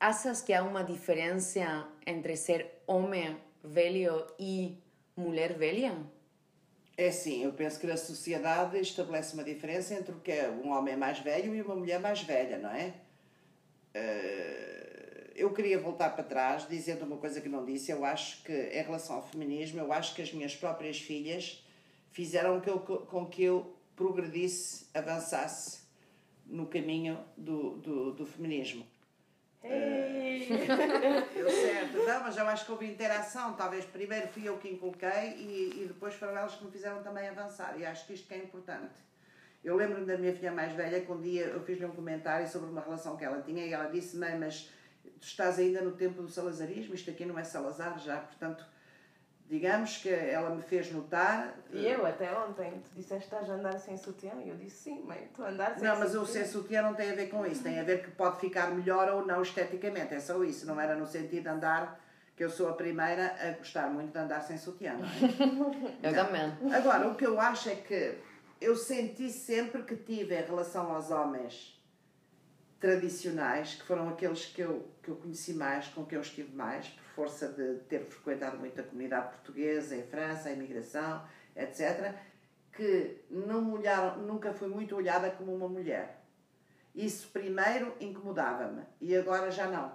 [0.00, 4.78] achas que há uma diferença entre ser homem velho e
[5.16, 5.94] mulher velha?
[6.96, 10.70] É sim, eu penso que na sociedade estabelece uma diferença entre o que é um
[10.70, 12.94] homem mais velho e uma mulher mais velha, não é?
[13.94, 14.88] Uh
[15.38, 17.92] eu queria voltar para trás dizendo uma coisa que não disse.
[17.92, 21.64] Eu acho que, em relação ao feminismo, eu acho que as minhas próprias filhas
[22.10, 25.80] fizeram com que eu progredisse, avançasse
[26.46, 28.86] no caminho do, do, do feminismo.
[29.62, 30.46] Hey.
[30.48, 33.54] Uh, eu certo, não, mas eu acho que houve interação.
[33.54, 37.28] Talvez primeiro fui eu que inculquei e, e depois foram elas que me fizeram também
[37.28, 37.78] avançar.
[37.78, 38.94] E acho que isto que é importante.
[39.62, 42.70] Eu lembro-me da minha filha mais velha que um dia eu fiz-lhe um comentário sobre
[42.70, 44.70] uma relação que ela tinha e ela disse: Mãe, mas
[45.20, 48.64] tu estás ainda no tempo do salazarismo, isto aqui não é Salazar já, portanto,
[49.48, 51.54] digamos que ela me fez notar.
[51.72, 54.76] E eu até ontem, tu disseste que estás a andar sem sutiã, e eu disse
[54.84, 57.44] sim, mãe, tu andar sem Não, mas o sem sutiã não tem a ver com
[57.46, 60.80] isso, tem a ver que pode ficar melhor ou não esteticamente, é só isso, não
[60.80, 61.98] era no sentido de andar
[62.36, 65.98] que eu sou a primeira a gostar muito de andar sem sutiã, não é?
[66.06, 66.24] eu não.
[66.24, 66.72] também.
[66.72, 68.16] Agora, o que eu acho é que
[68.60, 71.77] eu senti sempre que tive em relação aos homens
[72.80, 76.88] tradicionais, que foram aqueles que eu, que eu conheci mais, com quem eu estive mais,
[76.88, 81.24] por força de ter frequentado muito a comunidade portuguesa, em França, a imigração,
[81.56, 82.14] etc.,
[82.72, 86.22] que não olharam, nunca fui muito olhada como uma mulher.
[86.94, 89.92] Isso primeiro incomodava-me e agora já não.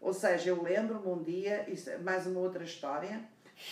[0.00, 3.22] Ou seja, eu lembro-me um dia, isso é mais uma outra história,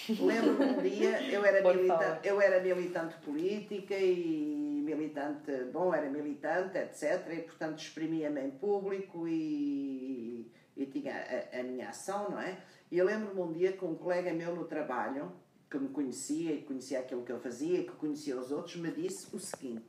[0.08, 6.78] lembro-me um dia, eu era, militante, eu era militante política e militante, bom, era militante,
[6.78, 7.26] etc.
[7.32, 12.58] E, portanto, exprimia-me em público e, e tinha a, a, minha ação, não é?
[12.90, 15.32] E eu lembro-me um dia que um colega meu no trabalho,
[15.70, 18.90] que me conhecia e conhecia aquilo que eu fazia e que conhecia os outros, me
[18.90, 19.86] disse o seguinte,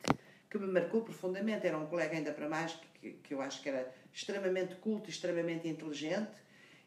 [0.50, 1.66] que me marcou profundamente.
[1.66, 5.68] Era um colega, ainda para mais, que, que eu acho que era extremamente culto, extremamente
[5.68, 6.40] inteligente.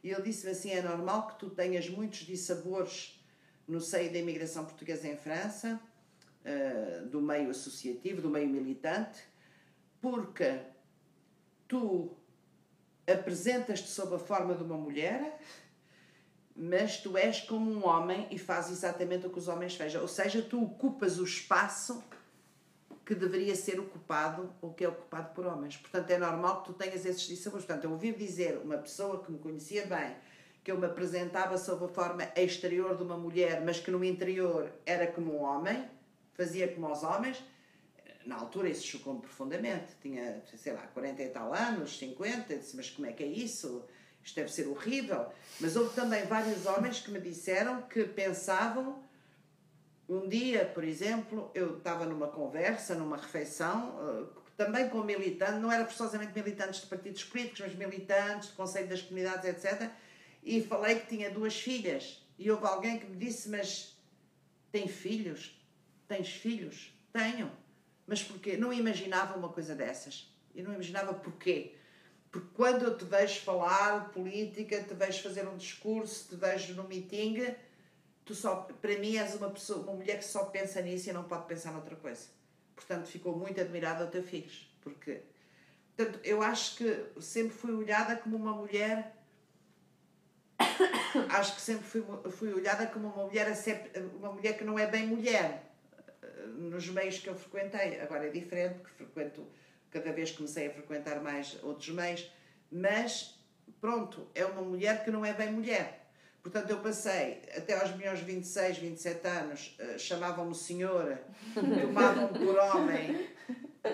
[0.02, 3.20] E ele disse-me assim: é normal que tu tenhas muitos dissabores
[3.66, 5.80] no seio da imigração portuguesa em França
[6.44, 9.22] uh, do meio associativo, do meio militante,
[10.00, 10.60] porque
[11.66, 12.10] tu
[13.06, 15.40] apresentas-te sob a forma de uma mulher,
[16.56, 20.00] mas tu és como um homem e fazes exatamente o que os homens fazem.
[20.00, 22.02] Ou seja, tu ocupas o espaço
[23.04, 25.76] que deveria ser ocupado ou que é ocupado por homens.
[25.76, 27.66] Portanto, é normal que tu tenhas esses dissabores.
[27.66, 30.14] Portanto, eu ouvi dizer uma pessoa que me conhecia bem
[30.64, 34.72] que eu me apresentava sob a forma exterior de uma mulher, mas que no interior
[34.86, 35.84] era como um homem,
[36.34, 37.42] fazia como os homens.
[38.26, 39.94] Na altura isso chocou-me profundamente.
[40.00, 42.56] Tinha, sei lá, 40 e tal anos, 50.
[42.56, 43.84] Disse, mas como é que é isso?
[44.22, 45.26] Isto deve ser horrível.
[45.60, 49.02] Mas houve também vários homens que me disseram que pensavam.
[50.08, 55.72] Um dia, por exemplo, eu estava numa conversa, numa refeição, eh, também com militantes, não
[55.72, 59.90] era forçosamente militantes de partidos políticos, mas militantes de Conselho das Comunidades, etc.
[60.42, 62.22] E falei que tinha duas filhas.
[62.38, 63.96] E houve alguém que me disse: Mas
[64.70, 65.58] tem filhos?
[66.08, 66.92] Tens filhos?
[67.12, 67.50] Tenho.
[68.06, 68.56] Mas porquê?
[68.56, 70.32] Não imaginava uma coisa dessas.
[70.54, 71.74] E não imaginava porquê.
[72.30, 76.82] Porque quando eu te vejo falar política, te vejo fazer um discurso, te vejo no
[76.82, 77.54] meeting,
[78.24, 81.24] tu só, para mim és uma pessoa, uma mulher que só pensa nisso e não
[81.24, 82.26] pode pensar noutra coisa.
[82.74, 85.22] Portanto, ficou muito admirada ao teu filhos, porque
[85.96, 89.14] portanto, eu acho que sempre fui olhada como uma mulher
[91.30, 93.46] acho que sempre fui, fui olhada como uma mulher
[94.18, 95.73] uma mulher que não é bem mulher
[96.56, 98.00] nos meios que eu frequentei.
[98.00, 99.46] Agora é diferente, porque frequento,
[99.90, 102.30] cada vez comecei a frequentar mais outros meios,
[102.70, 103.38] mas
[103.80, 106.04] pronto, é uma mulher que não é bem mulher.
[106.42, 111.24] Portanto, eu passei até aos meus 26, 27 anos, uh, chamavam-me senhora,
[111.54, 113.30] tomavam-me por homem,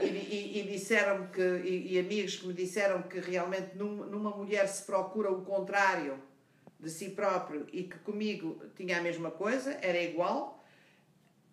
[0.02, 4.30] e, e, e disseram que e, e, amigos que me disseram que realmente num, numa
[4.30, 6.20] mulher se procura o contrário
[6.78, 10.59] de si próprio e que comigo tinha a mesma coisa, era igual.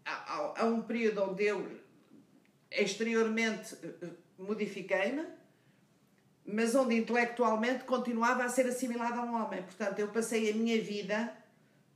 [0.07, 1.69] Há, há um período onde eu
[2.71, 4.07] exteriormente eh,
[4.39, 5.25] modifiquei-me,
[6.45, 9.61] mas onde intelectualmente continuava a ser assimilada a um homem.
[9.63, 11.35] Portanto, eu passei a minha vida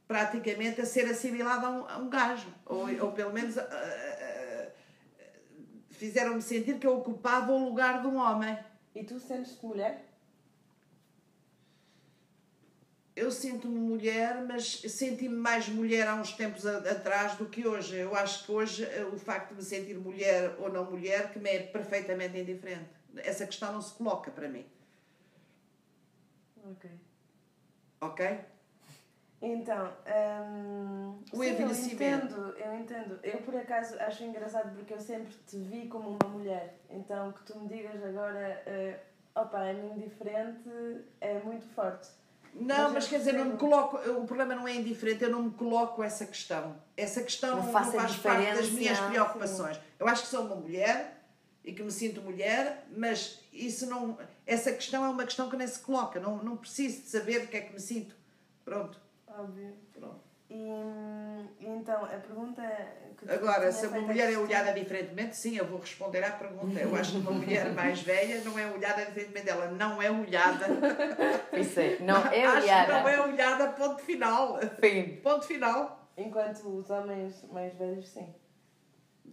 [0.07, 4.71] praticamente a ser assimilada a um, a um gajo, ou, ou pelo menos uh, uh,
[5.91, 8.57] fizeram-me sentir que eu ocupava o lugar de um homem.
[8.93, 10.10] E tu sentes-te mulher?
[13.21, 17.95] Eu sinto-me mulher, mas senti-me mais mulher há uns tempos atrás do que hoje.
[17.95, 21.37] Eu acho que hoje eh, o facto de me sentir mulher ou não mulher que
[21.37, 22.89] me é perfeitamente indiferente.
[23.17, 24.65] Essa questão não se coloca para mim.
[26.71, 26.89] Ok.
[28.01, 28.39] Ok?
[29.39, 29.93] Então,
[30.43, 32.35] hum, o sim, envelhecimento.
[32.35, 33.19] Eu entendo, eu entendo.
[33.21, 36.79] Eu por acaso acho engraçado porque eu sempre te vi como uma mulher.
[36.89, 40.69] Então que tu me digas agora, uh, opa, é indiferente,
[41.19, 42.20] é muito forte.
[42.53, 45.43] Não, mas, mas quer dizer, não me coloco, o problema não é indiferente, eu não
[45.43, 46.75] me coloco essa questão.
[46.97, 49.77] Essa questão não, não faz parte das minhas preocupações.
[49.77, 49.83] Sim.
[49.99, 51.23] Eu acho que sou uma mulher
[51.63, 55.67] e que me sinto mulher, mas isso não, essa questão é uma questão que nem
[55.67, 56.19] se coloca.
[56.19, 58.15] Não, não preciso de saber o que é que me sinto.
[58.65, 58.99] Pronto.
[59.27, 59.73] Óbvio.
[59.93, 60.30] Pronto.
[60.53, 62.61] E, então, a pergunta
[63.17, 66.77] que Agora, se uma mulher é olhada diferentemente, sim, eu vou responder à pergunta.
[66.77, 70.65] Eu acho que uma mulher mais velha não é olhada diferentemente, ela não é olhada.
[71.53, 72.57] Isso é, não é olhada.
[72.57, 74.59] Acho que não é olhada, ponto final.
[74.81, 75.19] Sim.
[75.23, 76.09] Ponto final.
[76.17, 78.27] Enquanto os homens mais velhos, sim.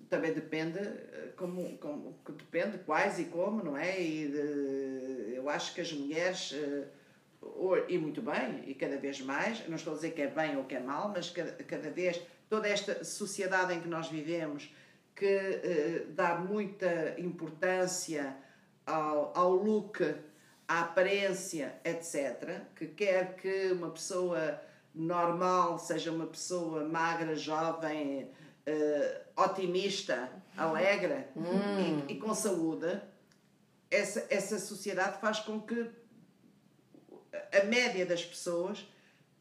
[0.08, 4.00] Também depende, eh, como, como, depende quais e como, não é?
[4.00, 6.84] E de, eu acho que as mulheres eh,
[7.88, 10.64] e muito bem, e cada vez mais, não estou a dizer que é bem ou
[10.64, 14.72] que é mal, mas cada, cada vez, toda esta sociedade em que nós vivemos,
[15.14, 18.36] que eh, dá muita importância
[18.86, 20.00] ao, ao look,
[20.66, 24.60] à aparência, etc., que quer que uma pessoa
[24.94, 28.30] normal seja uma pessoa magra, jovem,
[28.64, 32.04] eh, otimista, alegre hum.
[32.08, 33.00] e, e com saúde,
[33.90, 35.90] essa, essa sociedade faz com que
[37.52, 38.86] a média das pessoas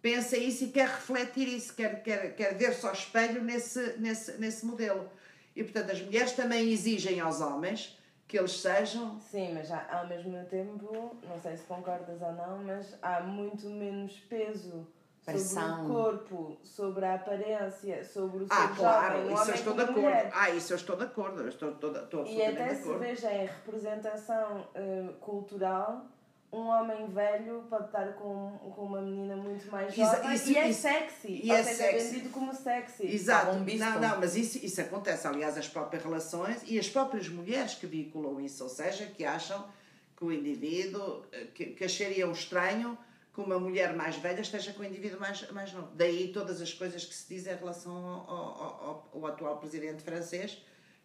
[0.01, 4.65] pensa isso e quer refletir isso, quer, quer, quer ver-se ao espelho nesse, nesse, nesse
[4.65, 5.09] modelo.
[5.55, 9.19] E, portanto, as mulheres também exigem aos homens que eles sejam.
[9.19, 13.67] Sim, mas há, ao mesmo tempo, não sei se concordas ou não, mas há muito
[13.69, 14.85] menos peso
[15.25, 15.61] Pressão.
[15.61, 19.81] sobre o corpo, sobre a aparência, sobre o ah, claro, jovem, isso eu estou de
[19.81, 20.01] acordo.
[20.01, 20.31] Mulher.
[20.33, 23.45] Ah, isso eu estou de acordo, eu estou, estou, estou E até se veja em
[23.45, 26.05] representação uh, cultural
[26.51, 30.69] um homem velho pode estar com, com uma menina muito mais jovem isso, e é
[30.69, 31.41] isso, sexy.
[31.43, 32.07] E é, seja, é sexy.
[32.07, 33.05] vendido como sexy.
[33.05, 33.51] Exato.
[33.51, 35.27] Um não, não, mas isso, isso acontece.
[35.27, 39.67] Aliás, as próprias relações e as próprias mulheres que vinculam isso, ou seja, que acham
[40.15, 41.23] que o indivíduo,
[41.53, 42.97] que, que achariam estranho
[43.33, 45.89] que uma mulher mais velha esteja com o indivíduo mais, mais novo.
[45.93, 50.01] Daí todas as coisas que se diz em relação ao, ao, ao, ao atual presidente
[50.01, 50.57] francês,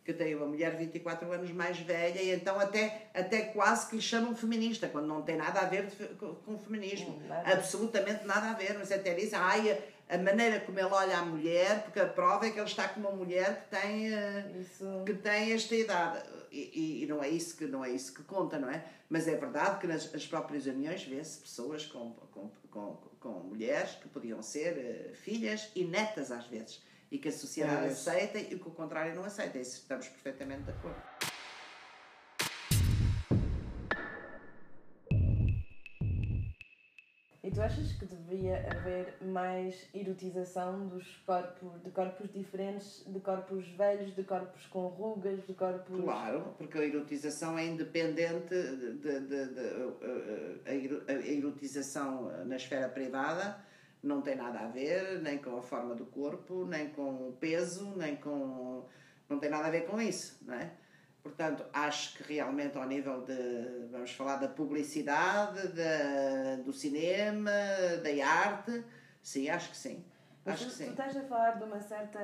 [0.05, 4.03] que tem uma mulher 24 anos mais velha e então até, até quase que lhe
[4.03, 5.87] chamam feminista, quando não tem nada a ver
[6.19, 7.23] com o feminismo.
[7.29, 7.53] Nada.
[7.53, 8.77] Absolutamente nada a ver.
[8.79, 9.79] Mas até dizem, ai,
[10.09, 13.01] a maneira como ele olha a mulher, porque a prova é que ele está com
[13.01, 14.85] uma mulher que tem, eh, isso.
[15.07, 16.23] que tem esta idade.
[16.51, 18.85] E, e, não, é isso que, não é isso que conta, não é?
[19.09, 24.09] Mas é verdade que nas, próprias uniões vê-se pessoas com, com, com, com mulheres que
[24.09, 26.83] podiam ser uh, filhas e netas às vezes
[27.13, 29.59] e que a sociedade é aceita e que o contrário não aceita.
[29.59, 30.97] Isso estamos perfeitamente de acordo.
[37.45, 43.69] E tu achas que deveria haver mais erotização dos corpos, de corpos diferentes, de corpos
[43.73, 46.01] velhos, de corpos com rugas, de corpos.
[46.03, 53.71] Claro, porque a erotização é independente de, de, de, de a erotização na esfera privada
[54.03, 57.95] não tem nada a ver nem com a forma do corpo, nem com o peso,
[57.97, 58.85] nem com.
[59.29, 60.73] não tem nada a ver com isso, não é?
[61.23, 67.53] Portanto, acho que realmente ao nível de, vamos falar da publicidade, da, do cinema,
[68.03, 68.85] da arte,
[69.23, 70.05] sim, acho que sim.
[70.45, 70.85] Mas acho tu, que sim.
[70.87, 72.19] tu estás a falar de uma certa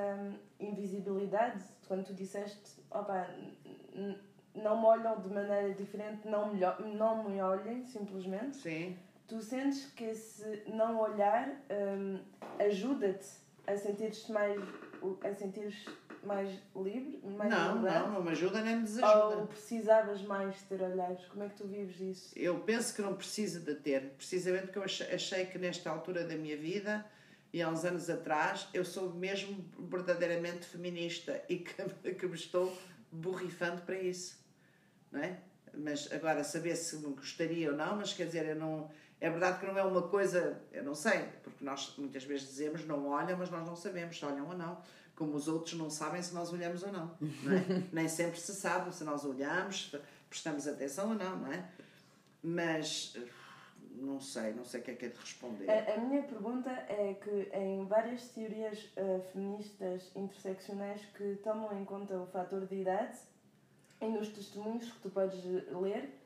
[0.59, 3.25] invisibilidade quando tu disseste, opa,
[4.53, 6.59] não me olham de maneira diferente, não me,
[6.97, 8.57] não me olhem simplesmente.
[8.57, 8.97] Sim
[9.29, 12.19] tu sentes que esse não olhar um,
[12.59, 13.27] ajuda-te
[13.67, 14.59] a sentir-te mais
[15.23, 15.73] a sentir
[16.23, 19.37] mais livre mais não não não me ajuda nem me desajuda.
[19.37, 21.23] ou precisavas mais ter olhares?
[21.27, 22.33] Como é que tu vives isso?
[22.37, 26.35] Eu penso que não preciso de ter precisamente porque eu achei que nesta altura da
[26.35, 27.05] minha vida
[27.53, 31.73] e há uns anos atrás eu sou mesmo verdadeiramente feminista e que,
[32.15, 32.75] que me estou
[33.11, 34.43] borrifando para isso,
[35.11, 35.39] não é?
[35.73, 38.89] Mas agora saber se me gostaria ou não, mas quer dizer, eu não,
[39.21, 42.85] é verdade que não é uma coisa, eu não sei, porque nós muitas vezes dizemos
[42.85, 44.81] não olham, mas nós não sabemos se olham ou não,
[45.15, 47.83] como os outros não sabem se nós olhamos ou não, não é?
[47.91, 49.93] Nem sempre se sabe se nós olhamos,
[50.29, 51.69] prestamos atenção ou não, não é?
[52.41, 53.17] Mas
[54.01, 55.69] não sei, não sei o que é que é de responder.
[55.69, 61.83] A, a minha pergunta é que em várias teorias uh, feministas interseccionais que tomam em
[61.83, 63.17] conta o fator de idade
[64.01, 66.17] e nos testemunhos que tu podes ler,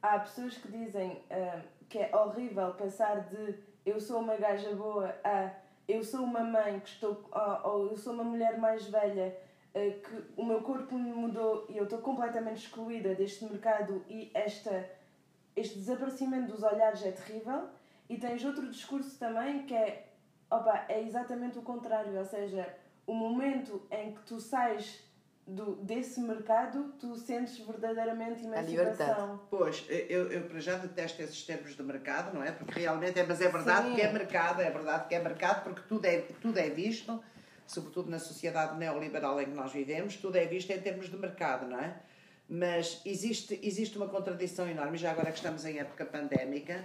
[0.00, 5.14] há pessoas que dizem uh, que é horrível passar de eu sou uma gaja boa
[5.24, 5.50] a
[5.88, 7.30] eu sou uma mãe que estou
[7.64, 9.36] ou, eu sou uma mulher mais velha
[9.72, 14.90] que o meu corpo mudou e eu estou completamente excluída deste mercado e esta
[15.54, 17.68] este desaparecimento dos olhares é terrível.
[18.08, 20.06] E tens outro discurso também que é
[20.50, 22.72] opa, é exatamente o contrário, ou seja,
[23.06, 25.02] o momento em que tu sais
[25.46, 29.40] do, desse mercado, tu sentes verdadeiramente emancipação.
[29.48, 32.50] Pois, eu, eu para já detesto esses termos de mercado, não é?
[32.50, 33.94] Porque realmente é, mas é verdade Sim.
[33.94, 37.22] que é mercado, é verdade que é mercado, porque tudo é, tudo é visto,
[37.66, 41.68] sobretudo na sociedade neoliberal em que nós vivemos, tudo é visto em termos de mercado,
[41.68, 41.96] não é?
[42.48, 46.84] Mas existe, existe uma contradição enorme, já agora que estamos em época pandémica,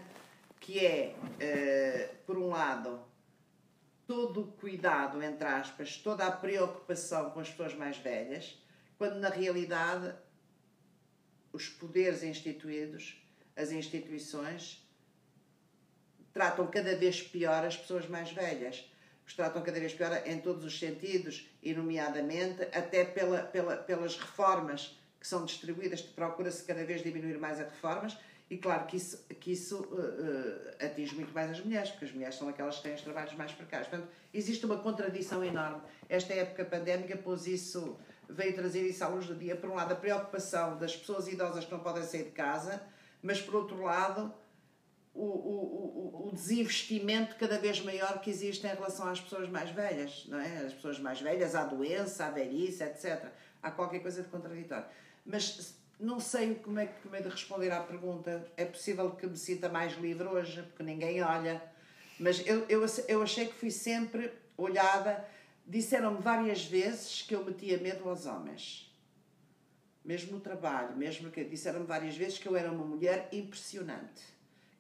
[0.60, 3.00] que é, uh, por um lado,
[4.12, 8.62] todo o cuidado, entre aspas, toda a preocupação com as pessoas mais velhas,
[8.98, 10.14] quando na realidade
[11.54, 13.24] os poderes instituídos,
[13.56, 14.86] as instituições,
[16.34, 18.86] tratam cada vez pior as pessoas mais velhas.
[19.26, 24.18] Os tratam cada vez pior em todos os sentidos, e nomeadamente até pela, pela, pelas
[24.18, 28.18] reformas que são distribuídas, procura-se cada vez diminuir mais as reformas,
[28.52, 32.36] e claro que isso, que isso uh, atinge muito mais as mulheres, porque as mulheres
[32.36, 33.88] são aquelas que têm os trabalhos mais precários.
[33.88, 35.82] Portanto, existe uma contradição enorme.
[36.10, 37.98] Esta época pandémica pôs isso,
[38.28, 39.56] veio trazer isso à luz do dia.
[39.56, 42.84] Por um lado, a preocupação das pessoas idosas que não podem sair de casa,
[43.24, 44.34] mas por outro lado,
[45.14, 49.70] o, o, o, o desinvestimento cada vez maior que existe em relação às pessoas mais
[49.70, 50.66] velhas, não é?
[50.66, 53.28] As pessoas mais velhas, à doença, à velhice, etc.
[53.64, 54.88] Há qualquer coisa de contraditório.
[55.26, 58.46] Mas não sei como é, como é de responder à pergunta.
[58.58, 61.62] É possível que me sinta mais livre hoje, porque ninguém olha.
[62.20, 65.26] Mas eu, eu, eu achei que fui sempre olhada.
[65.66, 68.92] Disseram-me várias vezes que eu metia medo aos homens.
[70.04, 74.24] Mesmo no trabalho, mesmo que disseram-me várias vezes que eu era uma mulher impressionante,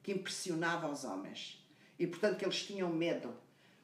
[0.01, 1.63] que impressionava os homens.
[1.99, 3.31] E portanto que eles tinham medo.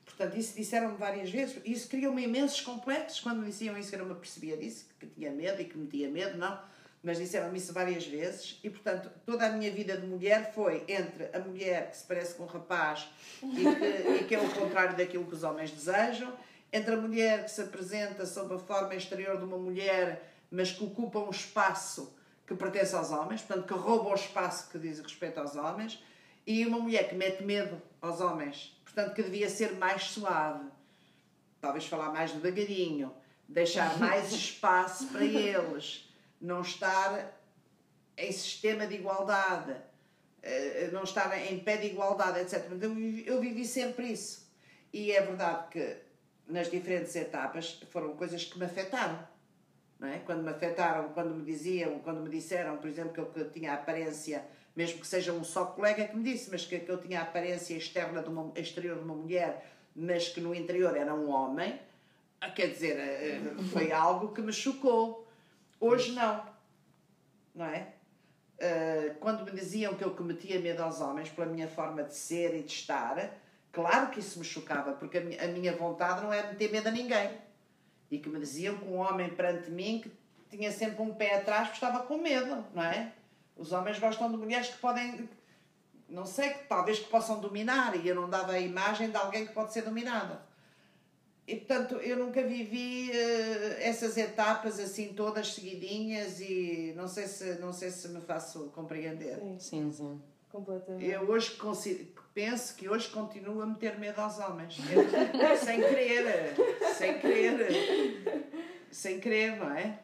[0.04, 1.62] Portanto, isso disseram-me várias vezes.
[1.64, 3.20] Isso criou-me imensos complexos.
[3.20, 6.10] Quando me diziam isso, eu não me percebia disso, que tinha medo e que metia
[6.10, 6.60] medo, não.
[7.04, 8.60] Mas disseram-me isso várias vezes.
[8.64, 12.36] E, portanto, toda a minha vida de mulher foi entre a mulher que se parece
[12.36, 13.08] com um rapaz
[13.42, 16.34] e que, e que é o contrário daquilo que os homens desejam,
[16.72, 20.84] entre a mulher que se apresenta sob a forma exterior de uma mulher, mas que
[20.84, 25.40] ocupa um espaço que pertence aos homens, portanto, que rouba o espaço que diz respeito
[25.40, 26.04] aos homens,
[26.46, 30.66] e uma mulher que mete medo aos homens portanto que devia ser mais suave,
[31.62, 33.14] talvez falar mais devagarinho,
[33.48, 36.07] deixar mais espaço para eles,
[36.40, 37.40] não estar
[38.18, 39.76] em sistema de igualdade,
[40.42, 42.70] eh, não estar em pé de igualdade, etc.
[43.26, 44.48] Eu vivi sempre isso.
[44.92, 45.98] E é verdade que
[46.48, 49.28] nas diferentes etapas foram coisas que me afetaram.
[50.02, 50.20] É?
[50.20, 53.52] Quando me afetaram, quando me diziam, quando me disseram, por exemplo, que eu, que eu
[53.52, 54.46] tinha a aparência
[54.78, 57.24] mesmo que seja um só colega que me disse, mas que, que eu tinha a
[57.24, 61.80] aparência externa de uma, exterior de uma mulher, mas que no interior era um homem,
[62.40, 65.27] ah, quer dizer, eh, eh, foi algo que me chocou.
[65.80, 66.44] Hoje não,
[67.54, 67.94] não é?
[68.60, 72.56] Eh, quando me diziam que eu cometia medo aos homens pela minha forma de ser
[72.56, 73.32] e de estar,
[73.72, 77.38] claro que isso me chocava, porque a minha vontade não é meter medo a ninguém.
[78.10, 80.12] E que me diziam que um homem perante mim que
[80.50, 83.14] tinha sempre um pé atrás porque estava com medo, não é?
[83.56, 85.30] Os homens gostam de mulheres que podem,
[86.10, 89.54] não sei, talvez que possam dominar, e eu não dava a imagem de alguém que
[89.54, 90.40] pode ser dominado.
[91.48, 97.54] E portanto, eu nunca vivi uh, essas etapas assim todas seguidinhas e não sei se
[97.60, 99.40] não sei se me faço compreender.
[99.40, 100.22] Sim, sim, sim.
[100.50, 101.10] completamente.
[101.10, 101.58] Eu hoje
[102.34, 104.78] penso que hoje continuo a meter medo aos homens,
[105.64, 106.56] sem querer,
[106.96, 108.50] sem querer,
[108.92, 110.00] sem querer, não é?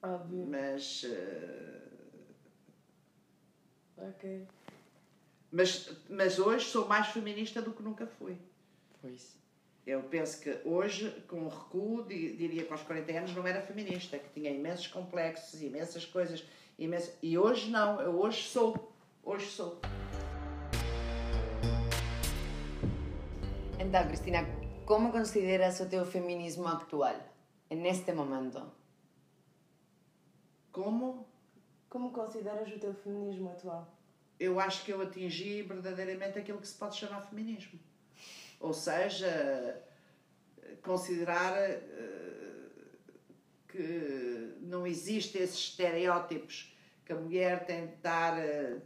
[0.00, 0.46] Óbvio.
[0.46, 1.74] Mas uh,
[3.96, 4.46] Ok.
[5.50, 8.36] Mas, mas hoje sou mais feminista do que nunca fui.
[9.00, 9.36] Pois.
[9.86, 14.18] Eu penso que hoje, com o recuo, diria que aos 40 anos não era feminista,
[14.18, 16.42] que tinha imensos complexos, imensas coisas,
[16.78, 17.14] imensas...
[17.22, 18.94] e hoje não, eu hoje sou.
[19.22, 19.78] Hoje sou.
[23.78, 24.38] Então, Cristina,
[24.86, 27.16] como consideras o teu feminismo actual,
[27.70, 28.72] neste momento?
[30.72, 31.28] Como?
[31.90, 33.86] Como consideras o teu feminismo atual?
[34.40, 37.78] Eu acho que eu atingi verdadeiramente aquilo que se pode chamar feminismo.
[38.64, 39.78] Ou seja,
[40.82, 42.70] considerar uh,
[43.68, 48.80] que não existem esses estereótipos que a mulher tem de dar, uh,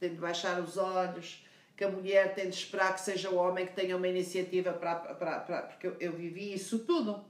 [0.00, 1.46] tem de baixar os olhos,
[1.76, 4.96] que a mulher tem de esperar que seja o homem que tenha uma iniciativa para.
[4.96, 7.24] para, para porque eu, eu vivi isso tudo.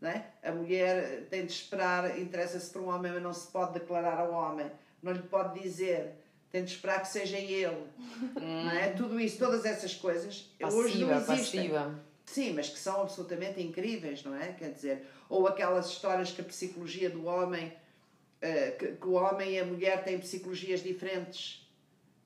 [0.00, 0.22] É?
[0.48, 4.30] A mulher tem de esperar, interessa-se por um homem, mas não se pode declarar ao
[4.30, 4.70] homem,
[5.02, 6.14] não lhe pode dizer,
[6.50, 7.86] tem de esperar que seja ele.
[8.34, 8.88] Não é?
[8.96, 11.70] Tudo isso, todas essas coisas, passiva, hoje não existem.
[11.70, 12.04] Passiva.
[12.24, 14.52] Sim, mas que são absolutamente incríveis, não é?
[14.52, 19.52] Quer dizer, ou aquelas histórias que a psicologia do homem, uh, que, que o homem
[19.52, 21.68] e a mulher têm psicologias diferentes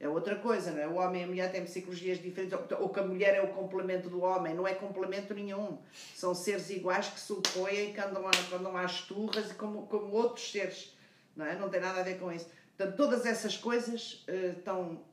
[0.03, 0.89] é outra coisa, não é?
[0.89, 4.11] O homem e a mulher têm psicologias diferentes, ou que a mulher é o complemento
[4.11, 4.53] do homem.
[4.53, 5.79] Não é complemento nenhum.
[6.17, 10.51] São seres iguais que se opõem que andam, que andam às turras como, como outros
[10.51, 10.93] seres.
[11.37, 11.57] Não, é?
[11.57, 12.49] não tem nada a ver com isso.
[12.77, 15.05] Portanto, todas essas coisas uh, estão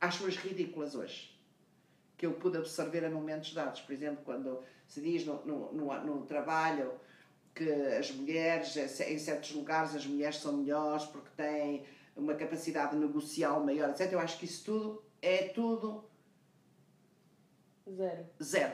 [0.00, 1.34] às suas ridículas hoje.
[2.16, 3.80] Que eu pude absorver a momentos dados.
[3.80, 6.92] Por exemplo, quando se diz no, no, no, no trabalho
[7.54, 11.84] que as mulheres, em certos lugares, as mulheres são melhores porque têm
[12.14, 14.12] uma capacidade negocial maior, etc.
[14.12, 16.04] Eu acho que isso tudo é tudo.
[17.88, 18.26] Zero.
[18.42, 18.72] Zero.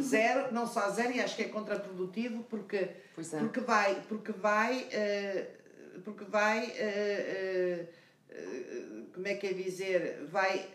[0.00, 3.02] Zero, não só zero, e acho que é contraprodutivo porque, é.
[3.40, 5.61] porque vai, porque vai, uh,
[6.04, 7.88] porque vai, uh,
[8.30, 10.68] uh, como é que é dizer, vai...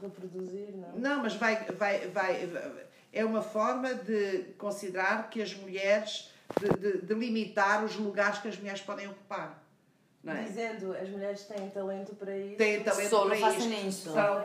[0.00, 0.98] Reproduzir, não?
[0.98, 2.48] Não, mas vai, vai, vai,
[3.12, 6.30] é uma forma de considerar que as mulheres,
[6.60, 9.62] de, de, de limitar os lugares que as mulheres podem ocupar.
[10.24, 10.44] É?
[10.44, 12.56] Dizendo as mulheres têm talento para isso.
[12.56, 13.46] Têm talento Só para isso.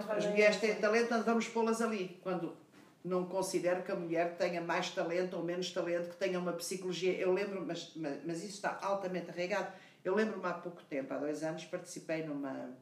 [0.10, 2.20] as mulheres têm talento, então vamos pô-las ali.
[2.24, 2.58] Quando
[3.06, 7.14] não considero que a mulher tenha mais talento ou menos talento, que tenha uma psicologia.
[7.14, 9.72] Eu lembro, mas, mas, mas isso está altamente arraigado.
[10.08, 12.74] Eu lembro-me há pouco tempo, há dois anos, participei numa,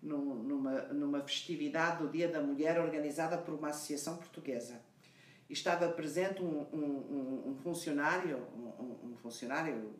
[0.00, 4.80] numa, numa festividade do Dia da Mulher organizada por uma associação portuguesa.
[5.50, 9.94] E estava presente um, um, um funcionário, um, um funcionário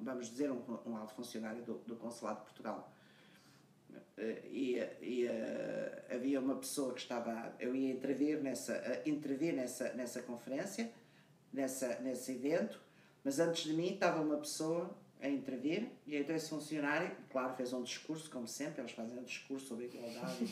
[0.00, 2.90] vamos dizer, um, alto funcionário do, do Consulado de Portugal.
[4.16, 9.92] Eh, e, e uh, havia uma pessoa que estava, eu ia intervir nessa, intervir nessa,
[9.92, 10.90] nessa conferência,
[11.52, 12.87] nessa, nesse evento,
[13.24, 14.90] mas antes de mim estava uma pessoa
[15.20, 19.24] a intervir e então esse funcionário, claro, fez um discurso, como sempre, eles fazem um
[19.24, 20.44] discurso sobre igualdade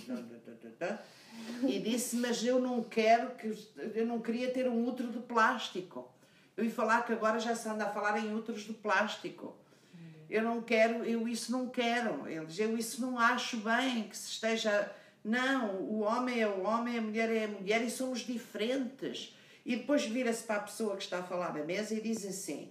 [1.68, 3.52] e disse, mas eu não quero que,
[3.94, 6.10] eu não queria ter um útero de plástico.
[6.56, 9.54] Eu ia falar que agora já se anda a falar em úteros de plástico.
[10.28, 12.26] Eu não quero, eu isso não quero.
[12.26, 14.90] Eles, eu isso não acho bem que se esteja.
[15.22, 19.35] Não, o homem é o homem, a mulher é a mulher e somos diferentes.
[19.66, 22.70] E depois vira-se para a pessoa que está a falar na mesa e diz assim: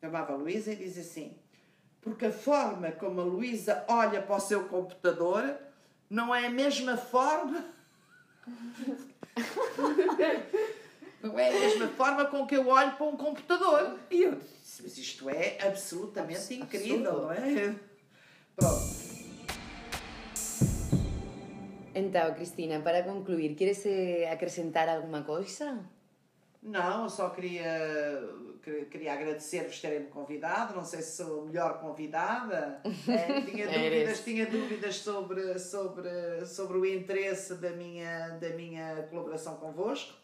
[0.00, 1.36] chamava a Luísa e diz assim,
[2.00, 5.54] porque a forma como a Luísa olha para o seu computador
[6.08, 7.66] não é a mesma forma.
[11.22, 13.96] Não é a mesma forma com que eu olho para um computador.
[14.10, 17.76] E eu disse, mas isto é absolutamente Abs incrível, não é?
[18.56, 18.82] Pronto.
[21.94, 25.78] Então, Cristina, para concluir, queres eh, acrescentar alguma coisa?
[26.62, 28.22] Não, eu só queria,
[28.88, 30.76] queria agradecer-vos terem-me convidado.
[30.76, 32.80] Não sei se sou a melhor convidada.
[33.08, 39.56] É, tinha dúvidas, tinha dúvidas sobre, sobre, sobre o interesse da minha, da minha colaboração
[39.56, 40.14] convosco.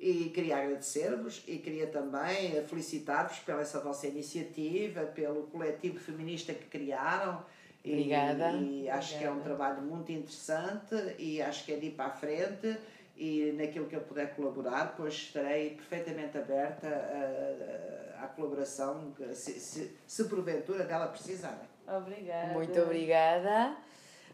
[0.00, 6.64] E queria agradecer-vos e queria também felicitar-vos pela essa vossa iniciativa, pelo coletivo feminista que
[6.64, 7.44] criaram.
[7.84, 8.52] Obrigada.
[8.52, 9.18] E, e acho Obrigada.
[9.18, 12.76] que é um trabalho muito interessante e acho que é de ir para a frente
[13.16, 19.96] e naquilo que eu puder colaborar, pois estarei perfeitamente aberta à, à colaboração, se, se,
[20.06, 21.68] se porventura dela precisarem.
[21.86, 22.52] Obrigada.
[22.52, 23.76] Muito obrigada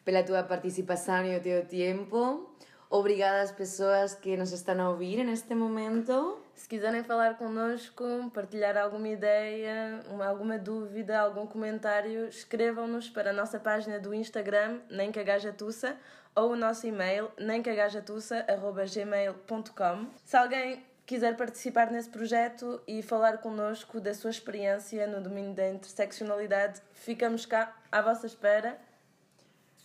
[0.05, 2.51] pela tua participação e o teu tempo.
[2.89, 6.41] Obrigada às pessoas que nos estão a ouvir neste momento.
[6.55, 8.05] Se quiserem falar connosco,
[8.35, 15.13] partilhar alguma ideia, alguma dúvida, algum comentário, escrevam-nos para a nossa página do Instagram, nem
[15.13, 15.97] cagajatussa,
[16.35, 20.07] ou o nosso e-mail, nemcagajatussa.gmail.com.
[20.25, 25.69] Se alguém quiser participar nesse projeto e falar connosco da sua experiência no domínio da
[25.69, 28.79] interseccionalidade, ficamos cá à vossa espera.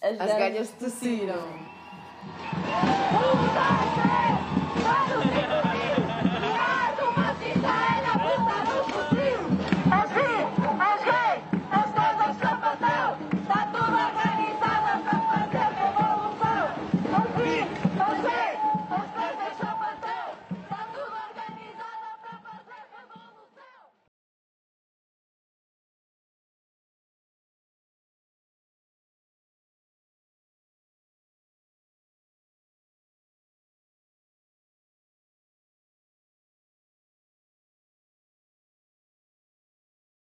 [0.01, 1.75] As, As galhas tossiram.
[5.15, 5.24] Who